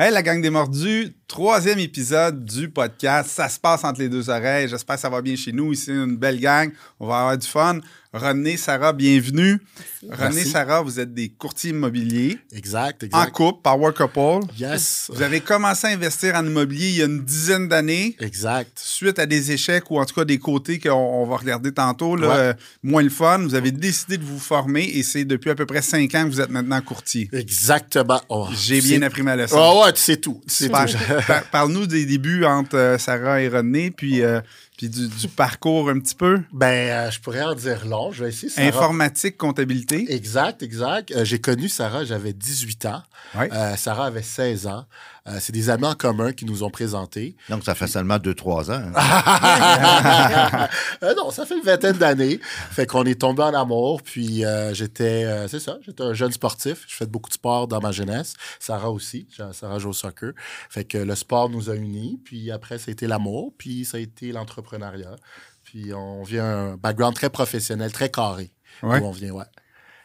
[0.00, 3.30] Hey, la gang des mordus, troisième épisode du podcast.
[3.30, 4.66] Ça se passe entre les deux oreilles.
[4.68, 5.72] J'espère que ça va bien chez nous.
[5.72, 6.70] Ici, une belle gang.
[6.98, 7.78] On va avoir du fun.
[8.12, 9.62] René, Sarah, bienvenue.
[10.02, 10.50] René, Merci.
[10.50, 13.30] Sarah, vous êtes des courtiers immobiliers Exact, en exact.
[13.30, 14.44] couple, power couple.
[14.58, 15.08] Yes.
[15.14, 18.16] Vous avez commencé à investir en immobilier il y a une dizaine d'années.
[18.18, 18.76] Exact.
[18.82, 22.16] Suite à des échecs ou en tout cas des côtés qu'on on va regarder tantôt,
[22.16, 22.34] là, Ouais.
[22.36, 25.66] euh, moins le fun, vous avez décidé de vous former et c'est depuis à peu
[25.66, 27.28] près cinq ans que vous êtes maintenant courtier.
[27.32, 28.20] Exactement.
[28.28, 29.56] Oh, J'ai bien c'est- appris ma leçon.
[29.56, 30.40] Oh, ouais, tu sais tout.
[30.48, 30.86] Tu sais Super.
[30.86, 30.98] tout.
[31.26, 34.40] Par- Parle-nous des débuts entre euh, Sarah et René, puis, euh,
[34.80, 36.40] puis du, du parcours un petit peu?
[36.54, 38.12] Ben, euh, je pourrais en dire long.
[38.12, 38.48] Je vais essayer.
[38.48, 38.66] Sarah.
[38.66, 40.06] Informatique, comptabilité?
[40.10, 41.10] Exact, exact.
[41.10, 43.02] Euh, J'ai connu Sarah, j'avais 18 ans.
[43.34, 43.50] Ouais.
[43.52, 44.86] Euh, Sarah avait 16 ans.
[45.28, 47.36] Euh, c'est des amis en commun qui nous ont présentés.
[47.50, 48.82] Donc, ça fait seulement 2-3 ans.
[48.96, 50.68] hein.
[51.02, 52.40] Euh, non, ça fait une vingtaine d'années.
[52.70, 54.02] Fait qu'on est tombé en amour.
[54.02, 56.84] Puis euh, j'étais, euh, c'est ça, j'étais un jeune sportif.
[56.88, 58.34] Je fais beaucoup de sport dans ma jeunesse.
[58.58, 59.26] Sarah aussi.
[59.52, 60.32] Sarah joue au soccer.
[60.68, 62.20] Fait que le sport nous a unis.
[62.24, 63.52] Puis après, ça a été l'amour.
[63.56, 64.32] Puis ça a été
[64.78, 65.16] l'entrepreneuriat.
[65.64, 68.50] Puis on vient un background très professionnel, très carré.
[68.82, 69.00] Ouais.
[69.00, 69.44] D'où on vient, ouais.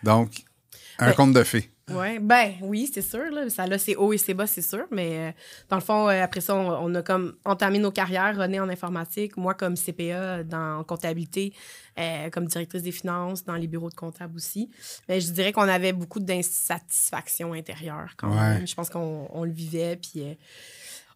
[0.04, 0.44] Donc,
[1.00, 1.72] un Ben- conte de fées.
[1.92, 3.26] Ouais, ben oui, c'est sûr.
[3.32, 3.48] Là.
[3.52, 4.86] Ça a ses hauts et ses bas, c'est sûr.
[4.90, 5.32] Mais euh,
[5.70, 8.36] dans le fond, euh, après ça, on, on a comme entamé nos carrières.
[8.36, 11.54] René en informatique, moi comme CPA dans en comptabilité,
[12.00, 14.72] euh, comme directrice des finances, dans les bureaux de comptable aussi.
[15.08, 18.56] Mais je dirais qu'on avait beaucoup d'insatisfaction intérieure quand Ouais.
[18.56, 18.68] même.
[18.68, 20.34] Je pense qu'on on le vivait, puis euh,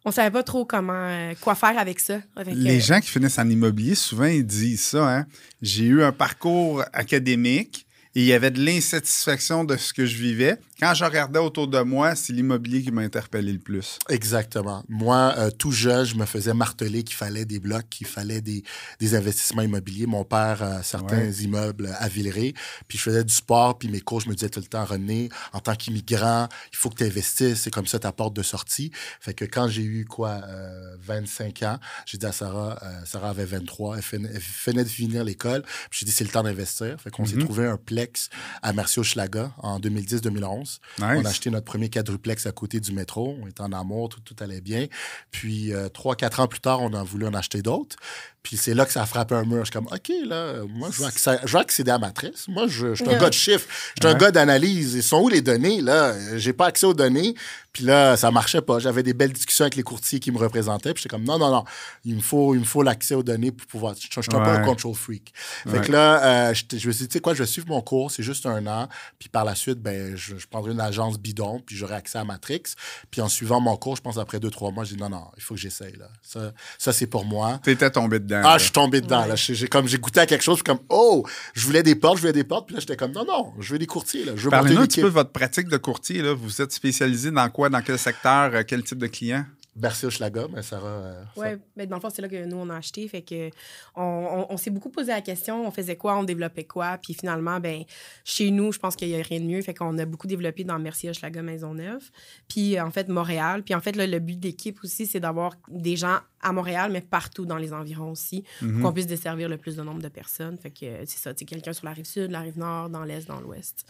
[0.04, 2.20] on savait pas trop comment, euh, quoi faire avec ça.
[2.36, 5.18] Avec, Les euh, gens qui finissent en immobilier, souvent, ils disent ça.
[5.18, 5.26] Hein?
[5.60, 10.16] J'ai eu un parcours académique et il y avait de l'insatisfaction de ce que je
[10.16, 10.58] vivais.
[10.80, 13.98] Quand je regardais autour de moi, c'est l'immobilier qui m'a interpellé le plus.
[14.08, 14.82] Exactement.
[14.88, 18.64] Moi, euh, tout jeune, je me faisais marteler qu'il fallait des blocs, qu'il fallait des,
[18.98, 20.06] des investissements immobiliers.
[20.06, 21.30] Mon père, euh, certains Ouais.
[21.42, 22.54] immeubles à Villeray.
[22.88, 25.60] Puis je faisais du sport, puis mes coachs me disaient tout le temps, René, en
[25.60, 28.90] tant qu'immigrant, il faut que tu investisses, c'est comme ça ta porte de sortie.
[29.20, 33.30] Fait que quand j'ai eu, quoi, euh, 25 ans, j'ai dit à Sarah, euh, Sarah
[33.30, 35.62] avait 23, elle venait, elle venait de finir l'école.
[35.90, 36.98] Puis j'ai dit, c'est le temps d'investir.
[37.00, 37.44] Fait qu'on s'est Mhm.
[37.44, 38.30] trouvé un plex
[38.62, 40.78] à Mercier-Schlaga en 2010-2011.
[41.00, 43.36] On a acheté notre premier quadruplex à côté du métro.
[43.42, 44.86] On était en amour, tout, tout allait bien.
[45.30, 47.96] Puis, euh, trois, quatre ans plus tard, on a voulu en acheter d'autres.
[48.42, 49.58] Puis, c'est là que ça a frappé un mur.
[49.60, 52.12] Je suis comme, OK, là, moi, je veux, accé- je veux accéder à ma.
[52.48, 53.18] Moi, je, je suis un Ouais.
[53.18, 53.66] gars de chiffres.
[53.96, 54.18] Je suis un Ouais.
[54.20, 54.94] gars d'analyse.
[54.94, 56.14] Ils sont où les données, là?
[56.38, 57.34] J'ai pas accès aux données.
[57.72, 58.80] Puis là, ça marchait pas.
[58.80, 60.92] J'avais des belles discussions avec les courtiers qui me représentaient.
[60.92, 61.64] Puis j'étais comme, non, non, non.
[62.04, 63.94] Il me faut, il me faut l'accès aux données pour pouvoir.
[63.94, 64.64] Je, je suis un peu un Ouais.
[64.66, 65.32] control freak.
[65.36, 65.80] Fait Ouais.
[65.86, 68.10] que là, euh, je me suis dit, tu sais quoi, je vais suivre mon cours.
[68.10, 68.88] C'est juste un an.
[69.20, 71.60] Puis par la suite, ben, je, je prendrai une agence bidon.
[71.64, 72.62] Puis j'aurai accès à Matrix.
[73.10, 75.26] Puis en suivant mon cours, je pense après deux, trois mois, j'ai dit, non, non,
[75.36, 76.08] il faut que j'essaye, là.
[76.22, 77.60] Ça, ça c'est pour moi.
[77.62, 78.29] T'étais tombé dedans.
[78.36, 78.58] Ah, là.
[78.58, 79.22] je suis tombé dedans.
[79.22, 79.28] Ouais.
[79.28, 79.34] Là.
[79.36, 81.24] J'ai, comme, j'ai goûté à quelque chose, puis comme, oh,
[81.54, 82.66] je voulais des portes, je voulais des portes.
[82.66, 84.24] Puis là, j'étais comme, non, non, je veux des courtiers.
[84.24, 84.32] Là.
[84.36, 86.22] Je veux monter Parlez-nous un petit peu de votre pratique de courtier.
[86.22, 86.32] Là.
[86.34, 89.44] Vous êtes spécialisé dans quoi, dans quel secteur, euh, quel type de client?
[89.76, 90.86] Bercy Schlaga, mais Sarah.
[90.88, 91.46] euh, Oui,
[91.76, 93.06] mais dans le fond, c'est là que nous, on a acheté.
[93.06, 93.50] Fait que
[93.94, 96.98] on, on- on s'est beaucoup posé la question, on faisait quoi, on développait quoi.
[97.00, 97.84] Puis finalement, ben
[98.24, 99.62] chez nous, je pense qu'il n'y a rien de mieux.
[99.62, 102.02] Fait qu'on a beaucoup développé dans Mercier, Hochelaga, Maisonneuve.
[102.48, 103.62] Puis en fait, Montréal.
[103.62, 106.90] Puis en fait, là, le but de l'équipe aussi, c'est d'avoir des gens à Montréal,
[106.92, 108.80] mais partout dans les environs aussi, Mhm.
[108.80, 110.56] pour qu'on puisse desservir le plus de nombre de personnes.
[110.56, 113.04] Fait que euh, c'est ça, sais, quelqu'un sur la rive sud, la rive nord, dans
[113.04, 113.84] l'est, dans l'ouest.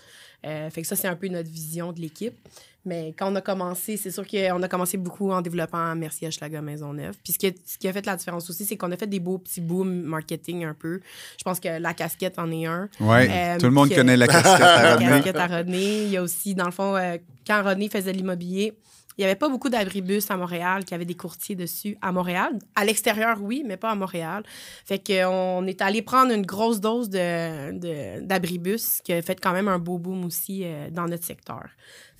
[0.46, 2.34] Euh, fait que ça, c'est un peu notre vision de l'équipe.
[2.86, 6.62] Mais quand on a commencé, c'est sûr qu'on a commencé beaucoup en développant Merci Hochelaga
[6.62, 7.14] Maisonneuve.
[7.22, 9.06] Puis ce qui, a, ce qui a fait la différence aussi, c'est qu'on a fait
[9.06, 11.00] des beaux petits booms marketing un peu.
[11.38, 12.88] Je pense que la casquette en est un.
[13.00, 15.08] Oui, Euh, tout le monde connaît la casquette à La Rodney.
[15.10, 16.04] casquette à Rodney.
[16.04, 18.72] Il y a aussi, dans le fond, euh, quand Rodney faisait l'immobilier,
[19.20, 22.58] il n'y avait pas beaucoup d'abribus à Montréal qui avaient des courtiers dessus à Montréal.
[22.74, 24.44] À l'extérieur, oui, mais pas à Montréal.
[24.86, 29.52] Fait qu'on est allé prendre une grosse dose de, de- d'abribus qui a fait quand
[29.52, 31.64] même un beau boom aussi euh, dans notre secteur.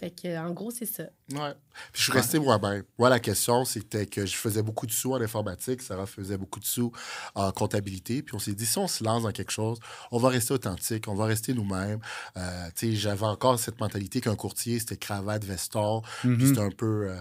[0.00, 1.02] Fait que, en gros, c'est ça.
[1.30, 1.52] Ouais.
[1.92, 2.84] Puis je suis resté moi-même.
[2.98, 5.82] Moi, la question, c'était que je faisais beaucoup de sous en informatique.
[5.82, 6.90] Sarah faisait beaucoup de sous
[7.34, 8.22] en comptabilité.
[8.22, 9.78] Puis on s'est dit, si on se lance dans quelque chose,
[10.10, 12.00] on va rester authentique, on va rester nous-mêmes.
[12.38, 16.00] Euh, tu sais, j'avais encore cette mentalité qu'un courtier, c'était cravate, veston.
[16.22, 17.08] Puis c'était un peu.
[17.10, 17.16] euh,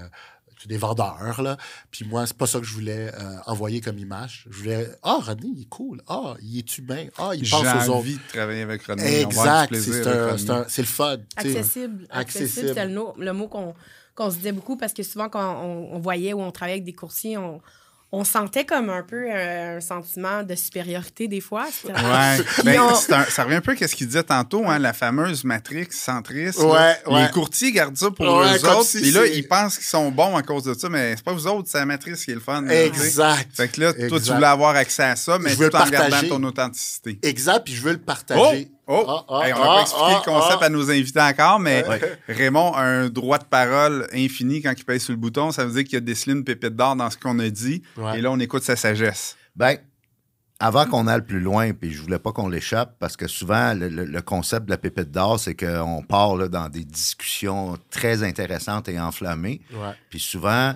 [0.67, 1.57] des vendeurs, là.
[1.91, 4.45] Puis moi, c'est pas ça que je voulais euh, envoyer comme image.
[4.50, 6.01] Je voulais, ah, René, il est cool.
[6.07, 7.07] Ah, il est humain.
[7.17, 7.95] Ah, il J'ai pense aux autres.
[7.95, 9.21] envie de travailler avec René.
[9.21, 9.73] Exact.
[9.75, 11.17] C'est c'est c'est le fun.
[11.35, 11.38] Accessible.
[11.38, 12.71] Accessible, Accessible.
[12.75, 16.41] c'est le, mot qu'on se disait beaucoup parce que souvent, quand on, on voyait ou
[16.41, 17.62] on travaillait avec des courtiers, on,
[18.11, 21.67] on sentait comme un peu euh, un sentiment de supériorité des fois.
[21.85, 22.38] Ouais.
[22.63, 24.94] Ben, on- c'est un- ça revient un peu à ce qu'il disait tantôt, hein, la
[24.94, 26.59] fameuse matrix centriste.
[26.59, 26.97] Ouais, là.
[27.07, 27.23] ouais.
[27.25, 28.83] Les courtiers gardent ça pour Ouais, eux autres.
[28.85, 31.33] si Puis là, ils pensent qu'ils sont bons à cause de ça, mais c'est pas
[31.33, 32.61] vous autres, c'est la matrice qui est le fun.
[32.63, 32.83] là.
[32.85, 33.47] Exact.
[33.53, 35.88] Fait que là, toi, tu voulais avoir accès à ça, mais Je veux tout en
[35.88, 36.29] gardant partager.
[36.29, 37.19] ton authenticité.
[37.21, 38.69] Exact, puis je veux le partager.
[38.71, 38.78] Oh!
[38.91, 40.65] Ah, ah, Hey, on n'a pas ah, expliqué ah, le concept ah.
[40.65, 42.19] à nos invités encore, mais Ouais.
[42.27, 45.51] Raymond a un droit de parole infini quand il pèse sur le bouton.
[45.51, 47.83] Ça veut dire qu'il y a décelé une pépite d'or dans ce qu'on a dit.
[47.97, 48.18] Ouais.
[48.18, 49.38] Et là, on écoute sa sagesse.
[49.56, 49.77] Ben,
[50.59, 53.88] avant qu'on aille plus loin, puis je voulais pas qu'on l'échappe, parce que souvent, le,
[53.89, 58.24] le- le concept de la pépite d'or, c'est qu'on part là, dans des discussions très
[58.24, 59.62] intéressantes et enflammées.
[59.71, 59.94] Ouais.
[60.09, 60.74] Puis souvent,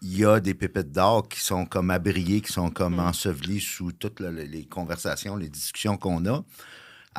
[0.00, 2.72] il y a des pépites d'or qui sont comme abriées, qui sont Mm.
[2.74, 6.44] comme ensevelies sous toutes le- les conversations, les discussions qu'on a.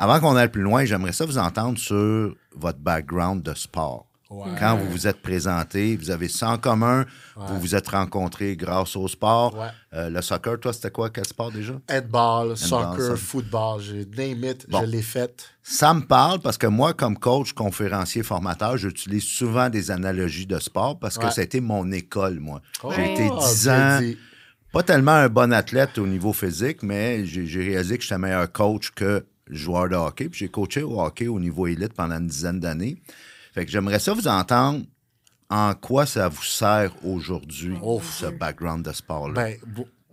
[0.02, 4.06] Avant qu'on aille plus loin, j'aimerais ça vous entendre sur votre background de sport.
[4.30, 4.48] Ouais.
[4.58, 7.04] Quand vous vous êtes présenté, vous avez ça en commun,
[7.36, 9.58] vous vous êtes rencontrés grâce au sport.
[9.58, 9.66] Ouais.
[9.92, 11.74] Euh, le soccer, toi, c'était quoi, quel sport déjà?
[11.90, 14.80] Handball, soccer, ça- football, j'ai name it, Bon.
[14.80, 15.44] je l'ai fait.
[15.62, 20.60] Ça me parle parce que moi, comme coach, conférencier, formateur, j'utilise souvent des analogies de
[20.60, 22.62] sport parce que ça a été mon école, moi.
[22.84, 24.12] Oh, J'ai été 10 bien ans,
[24.72, 28.92] pas tellement un bon athlète au niveau physique, mais j'ai réalisé que j'étais meilleur coach
[28.92, 29.24] que
[29.54, 30.28] joueur de hockey.
[30.28, 33.00] Puis j'ai coaché au hockey au niveau élite pendant une dizaine d'années.
[33.52, 34.84] Fait que j'aimerais ça vous entendre
[35.48, 38.00] en quoi ça vous sert aujourd'hui, Oh.
[38.02, 39.34] ce background de sport-là.
[39.34, 39.56] Ben,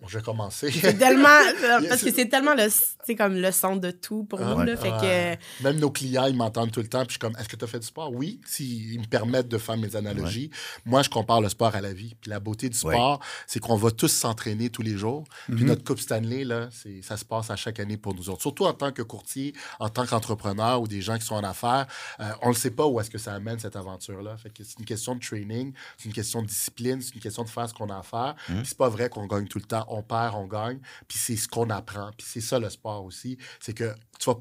[0.07, 0.71] je vais commencer.
[0.71, 1.27] C'est tellement.
[1.63, 4.53] euh, parce que c'est tellement le, comme le centre de tout pour nous.
[4.55, 4.65] ouais.
[4.65, 5.63] Là, fait que.
[5.63, 6.99] Même nos clients, ils m'entendent tout le temps.
[6.99, 8.11] Puis je suis comme, est-ce que tu as fait du sport?
[8.13, 10.49] Oui, s'ils me permettent de faire mes analogies.
[10.85, 12.15] Moi, je compare le sport à la vie.
[12.21, 12.93] Puis la beauté du Ouais.
[12.93, 15.23] sport, c'est qu'on va tous s'entraîner tous les jours.
[15.47, 15.65] Puis Mhm.
[15.67, 18.41] notre Coupe Stanley, là, c'est- ça se passe à chaque année pour nous autres.
[18.41, 21.87] Surtout en tant que courtier, en tant qu'entrepreneur ou des gens qui sont en affaires,
[22.19, 24.37] euh, on ne sait pas où est-ce que ça amène cette aventure-là.
[24.37, 27.43] Fait que c'est une question de training, c'est une question de discipline, c'est une question
[27.43, 28.35] de faire ce qu'on a à faire.
[28.45, 29.85] Puis c'est pas vrai qu'on gagne tout le temps.
[29.89, 30.79] On perd, on gagne.
[31.07, 32.11] Puis c'est ce qu'on apprend.
[32.17, 33.37] Puis c'est ça le sport aussi.
[33.59, 34.37] C'est que tu vas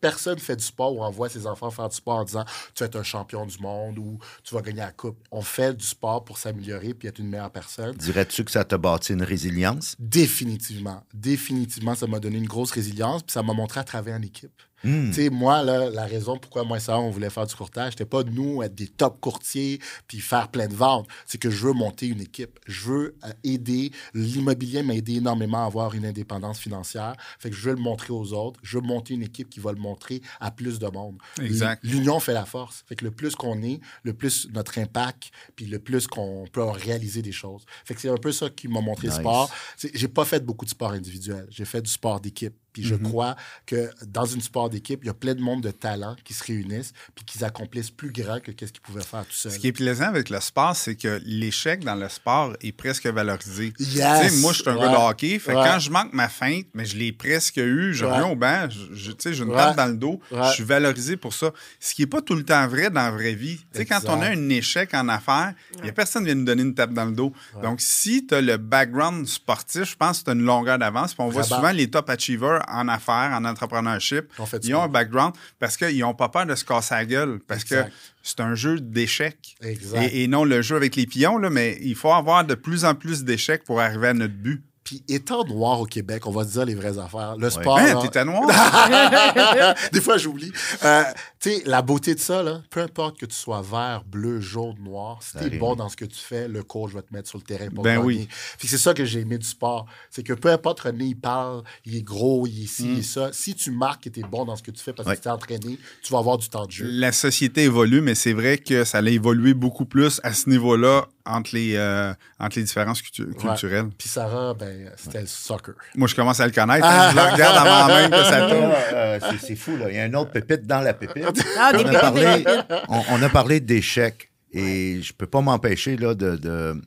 [0.00, 2.86] personne fait du sport ou envoie ses enfants faire du sport en disant tu vas
[2.86, 5.18] être un champion du monde ou tu vas gagner la coupe.
[5.30, 7.94] On fait du sport pour s'améliorer puis être une meilleure personne.
[7.96, 9.96] Dirais-tu que ça t'a bâti une résilience?
[9.98, 11.02] Définitivement.
[11.12, 14.62] Définitivement, ça m'a donné une grosse résilience puis ça m'a montré à travailler en équipe.
[14.84, 15.08] Hmm.
[15.10, 17.92] Tu sais, moi, là, la raison pourquoi moi et ça, on voulait faire du courtage,
[17.92, 19.78] c'était pas nous être des top courtiers
[20.08, 21.06] puis faire plein de ventes.
[21.26, 22.58] C'est que je veux monter une équipe.
[22.66, 23.92] Je veux euh, aider.
[24.14, 27.14] L'immobilier m'a aidé énormément à avoir une indépendance financière.
[27.38, 28.58] Fait que je veux le montrer aux autres.
[28.62, 31.18] Je veux monter une équipe qui va le montrer à plus de monde.
[31.40, 31.82] Exact.
[31.84, 32.84] L'union fait la force.
[32.86, 36.62] Fait que le plus qu'on est, le plus notre impact, puis le plus qu'on peut
[36.62, 37.64] réaliser des choses.
[37.84, 39.16] Fait que c'est un peu ça qui m'a montré Nice.
[39.16, 39.50] le sport.
[39.94, 41.46] J'ai pas fait beaucoup de sport individuel.
[41.50, 42.54] J'ai fait du sport d'équipe.
[42.72, 42.88] Puis Mhm.
[42.88, 43.36] je crois
[43.66, 46.44] que dans une sport d'équipe, il y a plein de monde de talents qui se
[46.44, 49.52] réunissent puis qu'ils accomplissent plus grand que qu'est-ce qu'ils pouvaient faire tout seuls.
[49.52, 53.06] Ce qui est plaisant avec le sport, c'est que l'échec dans le sport est presque
[53.06, 53.72] valorisé.
[53.78, 53.92] Yes!
[54.22, 54.80] Tu sais, moi, je suis un Ouais.
[54.82, 55.38] gars de hockey.
[55.38, 55.64] Fait que Ouais.
[55.68, 58.12] quand je manque ma feinte, mais je l'ai presque eu, je Ouais.
[58.12, 59.56] reviens au banc, je- sais, j'ai une Ouais.
[59.56, 60.46] tape dans le dos, Ouais.
[60.48, 61.52] je suis valorisé pour ça.
[61.80, 63.58] Ce qui n'est pas tout le temps vrai dans la vraie vie.
[63.72, 66.34] Tu sais, quand on a un échec en affaires, il n'y a personne qui vient
[66.36, 67.32] nous donner une tape dans le dos.
[67.62, 71.14] Donc, si tu as le background sportif, je pense que tu as une longueur d'avance.
[71.14, 74.74] Puis on voit souvent les top achievers en affaires, en entrepreneurship, On fait du ils
[74.74, 77.40] ont un background parce qu'ils n'ont pas peur de se casser la gueule.
[77.46, 77.88] Parce Exact.
[77.88, 77.92] que
[78.22, 79.56] c'est un jeu d'échecs.
[79.62, 80.02] Exact.
[80.12, 82.84] Et, et non le jeu avec les pions, là, mais il faut avoir de plus
[82.84, 84.62] en plus d'échecs pour arriver à notre but.
[84.82, 87.36] Puis étant noir au Québec, on va dire les vraies affaires.
[87.38, 87.78] Le sport.
[87.78, 88.46] Hein, là- T'étais noir?
[89.92, 90.50] Des fois, j'oublie.
[90.84, 91.02] Euh,
[91.38, 94.76] tu sais, la beauté de ça, là, peu importe que tu sois vert, bleu, jaune,
[94.82, 97.38] noir, si t'es bon dans ce que tu fais, le coach va te mettre sur
[97.38, 98.04] le terrain pour Ben gagner.
[98.06, 98.28] oui.
[98.58, 99.86] Puis c'est ça que j'ai aimé du sport.
[100.10, 103.02] C'est que peu importe René, il parle, il est gros, il est ci, il est
[103.02, 103.30] ça.
[103.32, 105.14] Si tu marques et t'es bon dans ce que tu fais parce Ouais.
[105.14, 106.86] que tu t'es entraîné, tu vas avoir du temps de jeu.
[106.90, 111.06] La société évolue, mais c'est vrai que ça a évolué beaucoup plus à ce niveau-là
[111.26, 113.88] entre les, euh, entre les différences cultu- culturelles.
[113.98, 115.74] Puis Sarah, ben, c'était le soccer.
[115.94, 116.86] Moi, je commence à le connaître.
[116.86, 119.86] hein, je le regarde avant même que ça euh, c'est- fou, là.
[119.90, 121.24] Il y a un autre pépite dans la pépite.
[121.58, 122.44] Ah, des on, a pépites, parlé,
[122.88, 126.80] on, on a parlé d'échecs et je peux pas m'empêcher là, de, de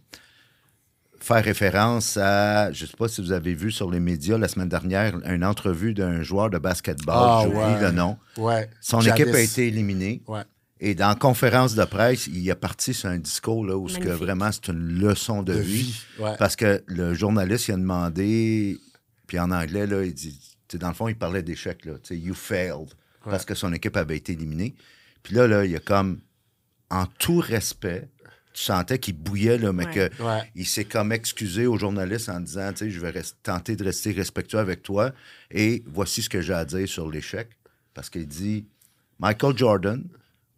[1.20, 4.68] faire référence à, je sais pas si vous avez vu sur les médias la semaine
[4.68, 7.82] dernière, une entrevue d'un joueur de basketball, Ah, j'oublie ouais.
[7.82, 8.18] le nom.
[8.38, 8.70] Ouais.
[8.82, 9.22] Son Jadis.
[9.22, 10.22] équipe a été éliminée.
[10.28, 10.42] Ouais.
[10.86, 14.00] Et dans la conférence de presse, il est parti sur un discours là, où ce
[14.00, 15.84] que vraiment c'est une leçon de, De vie.
[15.84, 16.02] vie.
[16.20, 16.36] Ouais.
[16.38, 18.78] Parce que le journaliste, il a demandé,
[19.28, 20.38] puis en anglais, là, il dit,
[20.74, 22.90] dans le fond, il parlait d'échec, là, tu sais, you failed,
[23.24, 24.76] parce que son équipe avait été éliminée.
[25.22, 26.20] Puis là, là, il a comme,
[26.90, 28.10] en tout respect,
[28.54, 30.10] tu sentais qu'il bouillait, là, mais Ouais.
[30.10, 30.52] que Ouais.
[30.54, 34.12] il s'est comme excusé au journaliste en disant, tu sais, je vais tenter de rester
[34.12, 35.14] respectueux avec toi,
[35.50, 37.48] et voici ce que j'ai à dire sur l'échec.
[37.94, 38.66] Parce qu'il dit,
[39.20, 40.04] Michael Jordan,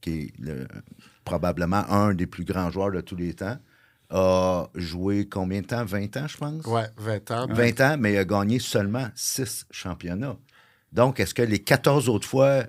[0.06, 0.68] qui est le-
[1.24, 3.58] probablement un des plus grands joueurs de tous les temps,
[4.12, 5.84] a joué combien de temps?
[5.84, 6.66] 20 ans, je pense?
[6.66, 7.48] Ouais, 20 ans.
[7.50, 10.38] 20 ans, mais il a gagné seulement 6 championnats.
[10.92, 12.66] Donc, est-ce que les 14 autres fois,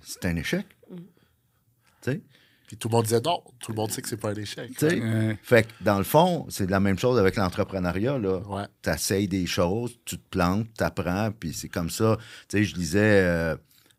[0.00, 0.66] c'est un échec?
[0.90, 2.20] Tu sais?
[2.66, 3.42] Puis tout le monde disait non.
[3.60, 4.70] Tout le monde sait que c'est pas un échec.
[4.70, 5.00] Tu sais?
[5.00, 5.38] Ouais.
[5.42, 8.16] Fait que dans le fond, c'est la même chose avec l'entrepreneuriat.
[8.18, 8.64] Ouais.
[8.82, 12.16] Tu essayes des choses, tu te plantes, tu apprends, puis c'est comme ça.
[12.48, 13.56] Tu sais, je lisais euh,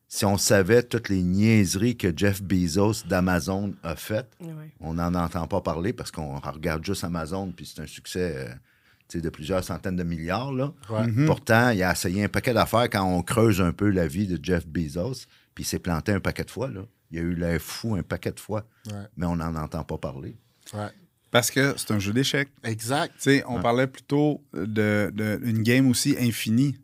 [0.08, 4.72] si on savait toutes les niaiseries que Jeff Bezos d'Amazon a faites, Ouais.
[4.80, 8.54] on n'en entend pas parler parce qu'on regarde juste Amazon, puis c'est un succès euh,
[9.10, 10.52] tu sais, de plusieurs centaines de milliards.
[10.54, 10.74] Là.
[10.90, 11.26] Ouais.
[11.26, 14.40] Pourtant, il a essayé un paquet d'affaires quand on creuse un peu la vie de
[14.44, 16.70] Jeff Bezos, puis il s'est planté un paquet de fois.
[16.70, 16.82] Là.
[17.12, 18.94] Il a eu l'air fou un paquet de fois, Ouais.
[19.16, 20.36] mais on n'en entend pas parler.
[20.74, 20.90] Ouais.
[21.32, 22.50] Parce que c'est un jeu d'échecs.
[22.64, 23.14] Exact.
[23.18, 26.78] Tu sais, on parlait plutôt de, de- une game aussi infinie.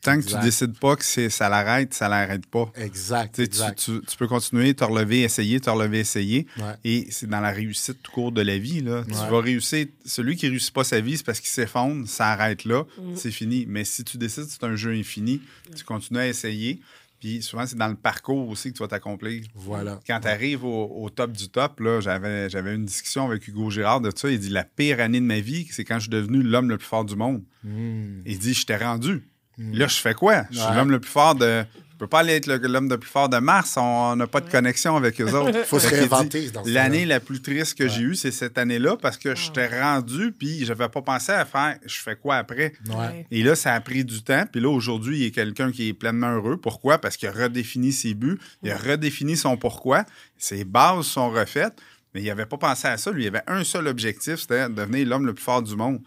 [0.00, 0.38] Tant que Exact.
[0.38, 2.70] tu décides pas que c'est, ça l'arrête, ça l'arrête pas.
[2.76, 3.34] Exact.
[3.34, 3.78] Tu sais, tu, exact.
[3.84, 6.46] tu- tu peux continuer, te relever, essayer, te relever, essayer.
[6.58, 6.74] Ouais.
[6.84, 8.80] Et c'est dans la réussite tout court de la vie.
[8.80, 9.02] Là.
[9.06, 9.86] Tu vas réussir.
[10.04, 12.84] Celui qui réussit pas sa vie, c'est parce qu'il s'effondre, ça arrête là,
[13.16, 13.66] c'est fini.
[13.68, 15.42] Mais si tu décides que c'est un jeu infini,
[15.76, 16.80] tu continues à essayer.
[17.20, 19.42] Puis souvent, c'est dans le parcours aussi que tu vas t'accomplir.
[19.56, 19.98] Voilà.
[20.06, 23.68] Quand tu arrives au, au top du top, là, j'avais, j'avais une discussion avec Hugo
[23.70, 24.30] Girard de ça.
[24.30, 26.78] Il dit La pire année de ma vie, c'est quand je suis devenu l'homme le
[26.78, 27.42] plus fort du monde.
[27.64, 28.20] Mm.
[28.24, 29.28] Il dit Je t'ai rendu.
[29.58, 30.44] Là, je fais quoi?
[30.50, 30.74] Je suis Ouais.
[30.76, 31.64] l'homme le plus fort de.
[31.90, 33.76] Je peux pas aller être l'homme le plus fort de Mars.
[33.76, 35.64] On n'a pas de connexion avec eux autres.
[35.66, 39.34] Faut se réinventer L'année la plus triste que j'ai eue, c'est cette année-là parce que
[39.34, 42.74] je t'ai rendu, puis je n'avais pas pensé à faire je fais quoi après?
[42.88, 43.26] Ouais.
[43.32, 44.44] Et là, ça a pris du temps.
[44.52, 46.56] Puis là, aujourd'hui, il est quelqu'un qui est pleinement heureux.
[46.56, 46.98] Pourquoi?
[46.98, 50.04] Parce qu'il a redéfini ses buts, il a redéfini son pourquoi,
[50.36, 51.74] ses bases sont refaites.
[52.14, 53.10] Mais il n'avait pas pensé à ça.
[53.10, 55.98] Lui, il avait un seul objectif, c'était devenir l'homme le plus fort du monde.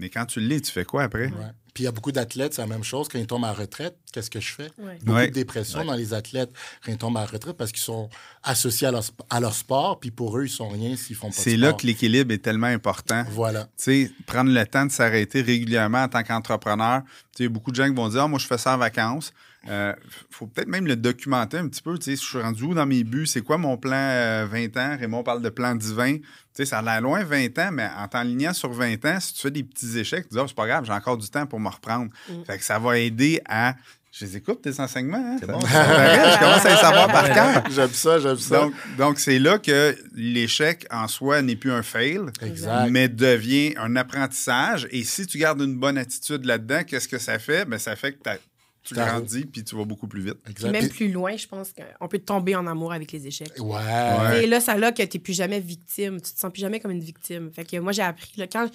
[0.00, 1.26] Mais quand tu l'es, tu fais quoi après?
[1.26, 1.52] Ouais.
[1.72, 3.06] Puis il y a beaucoup d'athlètes, c'est la même chose.
[3.08, 4.70] Quand ils tombent à la retraite, qu'est-ce que je fais?
[4.78, 4.98] Ouais.
[5.04, 5.28] Beaucoup Ouais.
[5.28, 6.50] de dépression dans les athlètes
[6.84, 8.08] quand ils tombent à la retraite parce qu'ils sont
[8.42, 11.28] associés à leur, sp- à leur sport, puis pour eux, ils sont rien s'ils font
[11.30, 13.24] pas de C'est là que l'équilibre est tellement important.
[13.30, 13.64] Voilà.
[13.64, 17.02] Tu sais, prendre le temps de s'arrêter régulièrement en tant qu'entrepreneur.
[17.04, 18.58] Tu sais, il y a beaucoup de gens qui vont dire Ah, Moi, je fais
[18.58, 19.32] ça en vacances.
[19.68, 19.92] Euh,
[20.30, 21.98] faut peut-être même le documenter un petit peu.
[21.98, 23.26] Tu sais, je suis rendu où dans mes buts?
[23.26, 24.96] C'est quoi mon plan euh, 20 ans?
[24.98, 26.16] Raymond parle de plan divin.
[26.16, 26.22] Tu
[26.54, 29.40] sais, ça a l'air loin 20 ans, mais en t'enlignant sur 20 ans, si tu
[29.42, 31.60] fais des petits échecs, tu dis Ah, c'est pas grave, j'ai encore du temps pour
[31.60, 32.10] me reprendre.
[32.46, 33.74] Fait que ça va aider à.
[34.12, 35.18] Je les écoute, tes enseignements.
[35.24, 35.36] Hein?
[35.38, 35.60] C'est bon.
[35.60, 37.62] Je commence à les savoir par cœur.
[37.70, 38.56] J'aime ça, j'aime ça.
[38.62, 42.88] Donc, donc c'est là que l'échec en soi n'est plus un fail, exact.
[42.90, 44.88] mais devient un apprentissage.
[44.90, 47.64] Et si tu gardes une bonne attitude là-dedans, qu'est-ce que ça fait?
[47.66, 48.38] Ben, ça fait que t'as-
[48.82, 50.38] tu grandis puis tu vas beaucoup plus vite.
[50.48, 50.70] Exact.
[50.72, 53.52] même plus loin, je pense qu'on peut tomber en amour avec les échecs.
[53.58, 53.74] Ouais.
[53.74, 54.44] Ouais.
[54.44, 56.20] Et là, ça là que tu n'es plus jamais victime.
[56.20, 57.50] Tu te sens plus jamais comme une victime.
[57.52, 58.32] Fait que moi, j'ai appris.
[58.36, 58.68] Là, quand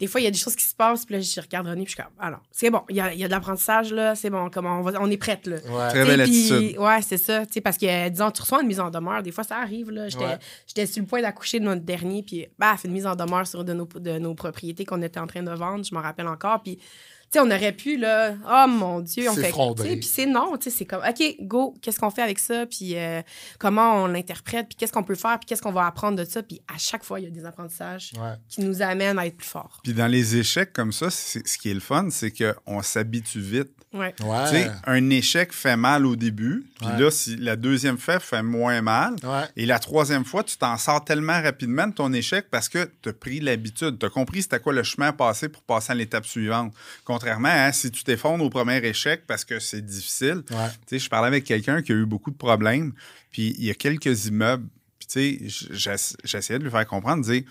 [0.00, 1.84] des fois, il y a des choses qui se passent, puis là, je regarde René,
[1.84, 3.92] puis je suis comme, alors, c'est bon, il y a, il y a de l'apprentissage,
[3.92, 5.56] là, c'est bon, comment on, va, on est prête, là.
[5.56, 5.88] Ouais.
[5.90, 6.76] Très belle attitude.
[6.78, 7.46] Ouais, c'est ça.
[7.46, 9.22] Tu sais, parce que, disons, tu reçois une mise en demeure.
[9.22, 9.90] Des fois, ça arrive.
[9.90, 10.08] là.
[10.08, 10.24] J'étais
[10.82, 10.86] Ouais.
[10.86, 13.64] sur le point d'accoucher de notre dernier, puis, bah, fait une mise en demeure sur
[13.64, 15.84] de nos, de nos propriétés qu'on était en train de vendre.
[15.84, 16.62] Je m'en rappelle encore.
[16.62, 16.78] Puis,
[17.32, 19.52] sais, on aurait pu, là, oh mon Dieu, on fait.
[19.96, 22.66] Puis c'est non, tu sais, c'est comme, OK, go, qu'est-ce qu'on fait avec ça?
[22.66, 23.22] Puis euh,
[23.58, 24.68] comment on l'interprète?
[24.68, 25.38] Puis qu'est-ce qu'on peut faire?
[25.38, 26.42] Puis qu'est-ce qu'on va apprendre de ça?
[26.42, 28.34] Puis à chaque fois, il y a des apprentissages Ouais.
[28.48, 29.80] qui nous amènent à être plus forts.
[29.82, 33.70] Puis dans les échecs comme ça, ce qui est le fun, c'est qu'on s'habitue vite.
[33.94, 34.14] Ouais.
[34.24, 34.70] Ouais.
[34.86, 36.98] Un échec fait mal au début, puis Ouais.
[36.98, 39.44] là, si la deuxième fois fait moins mal, Ouais.
[39.54, 43.10] et la troisième fois, tu t'en sors tellement rapidement de ton échec parce que tu
[43.10, 43.98] as pris l'habitude.
[43.98, 46.72] Tu as compris c'était quoi le chemin à passer pour passer à l'étape suivante.
[47.04, 50.42] Contrairement à si tu t'effondres au premier échec parce que c'est difficile.
[50.50, 50.68] Ouais.
[50.86, 52.92] Tu sais, je parlais avec quelqu'un qui a eu beaucoup de problèmes,
[53.30, 54.66] puis il y a quelques immeubles.
[54.98, 57.42] Puis, tu sais, j'ess- j'essayais de lui faire comprendre, de dire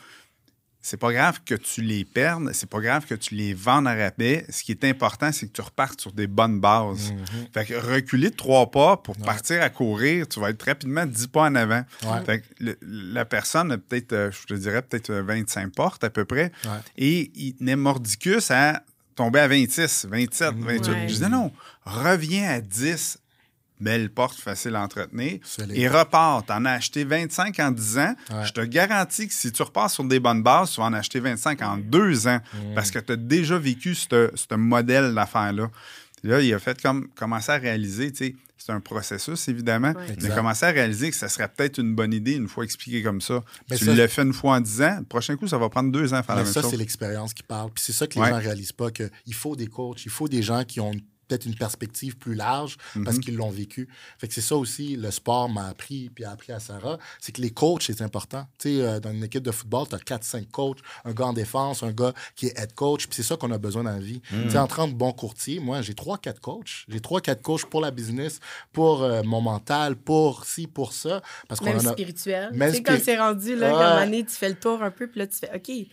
[0.84, 3.94] c'est pas grave que tu les perdes, c'est pas grave que tu les vendes à
[3.94, 4.48] rabais.
[4.50, 7.12] Ce qui est important, c'est que tu repartes sur des bonnes bases.
[7.12, 7.54] Mm-hmm.
[7.54, 11.28] Fait que reculer de trois pas pour partir à courir, tu vas être rapidement dix
[11.28, 11.84] pas en avant.
[12.04, 12.26] Ouais.
[12.26, 16.04] Fait que le- la personne a peut-être, euh, je te dirais, peut-être euh, 25 portes
[16.04, 16.52] à peu près.
[16.66, 16.72] Ouais.
[16.98, 18.82] Et il n'est mordicus à
[19.16, 20.88] tomber à 26, 27, 28.
[20.88, 21.02] Ouais.
[21.04, 21.52] Je disais non,
[21.86, 23.18] reviens à 10.
[23.80, 25.40] Belle porte, facile à entretenir.
[25.74, 26.46] Et repars.
[26.46, 28.16] T'en as acheté 25 en 10 ans.
[28.30, 28.46] Ouais.
[28.46, 31.20] Je te garantis que si tu repars sur des bonnes bases, tu vas en acheter
[31.20, 32.40] 25 en deux ans
[32.76, 35.72] parce que tu as déjà vécu ce ce modèle d'affaires-là.
[36.24, 40.16] Là, il a fait comme commencer à réaliser, tu sais, c'est un processus, évidemment, Ouais.
[40.22, 43.22] mais commencer à réaliser que ça serait peut-être une bonne idée une fois expliqué comme
[43.22, 43.44] ça?
[43.70, 45.92] Mais tu l'as fait une fois en 10 ans, le prochain coup, ça va prendre
[45.92, 46.72] deux ans à faire la Mais même ça, chose.
[46.72, 47.72] c'est l'expérience qui parle.
[47.72, 48.30] Puis c'est ça que les Ouais.
[48.30, 50.92] gens ne réalisent pas, qu'il faut des coachs, il faut des gens qui ont
[51.32, 53.24] peut-être une perspective plus large parce Mhm.
[53.24, 53.88] qu'ils l'ont vécu.
[54.18, 57.32] Fait que c'est ça aussi, le sport m'a appris, puis a appris à Sarah, c'est
[57.32, 58.46] que les coachs, c'est important.
[58.58, 61.34] Tu sais, euh, dans une équipe de football, tu as 4-5 coachs, un gars en
[61.34, 64.00] défense, un gars qui est head coach, puis c'est ça qu'on a besoin dans la
[64.00, 64.22] vie.
[64.32, 64.44] Mhm.
[64.44, 66.86] Tu sais, en tant que bon courtier, moi, j'ai 3-4 coachs.
[66.90, 68.40] J'ai 3-4 coachs pour la business,
[68.74, 71.22] pour euh, mon mental, pour ci, pour ça.
[71.48, 71.92] Parce qu'on en a...
[71.94, 72.50] spirituel.
[72.54, 73.74] Même tu sais, spiri- c'est rendu, là, Ouais.
[73.74, 75.88] comme année, tu fais le tour un peu, puis là, tu fais OK.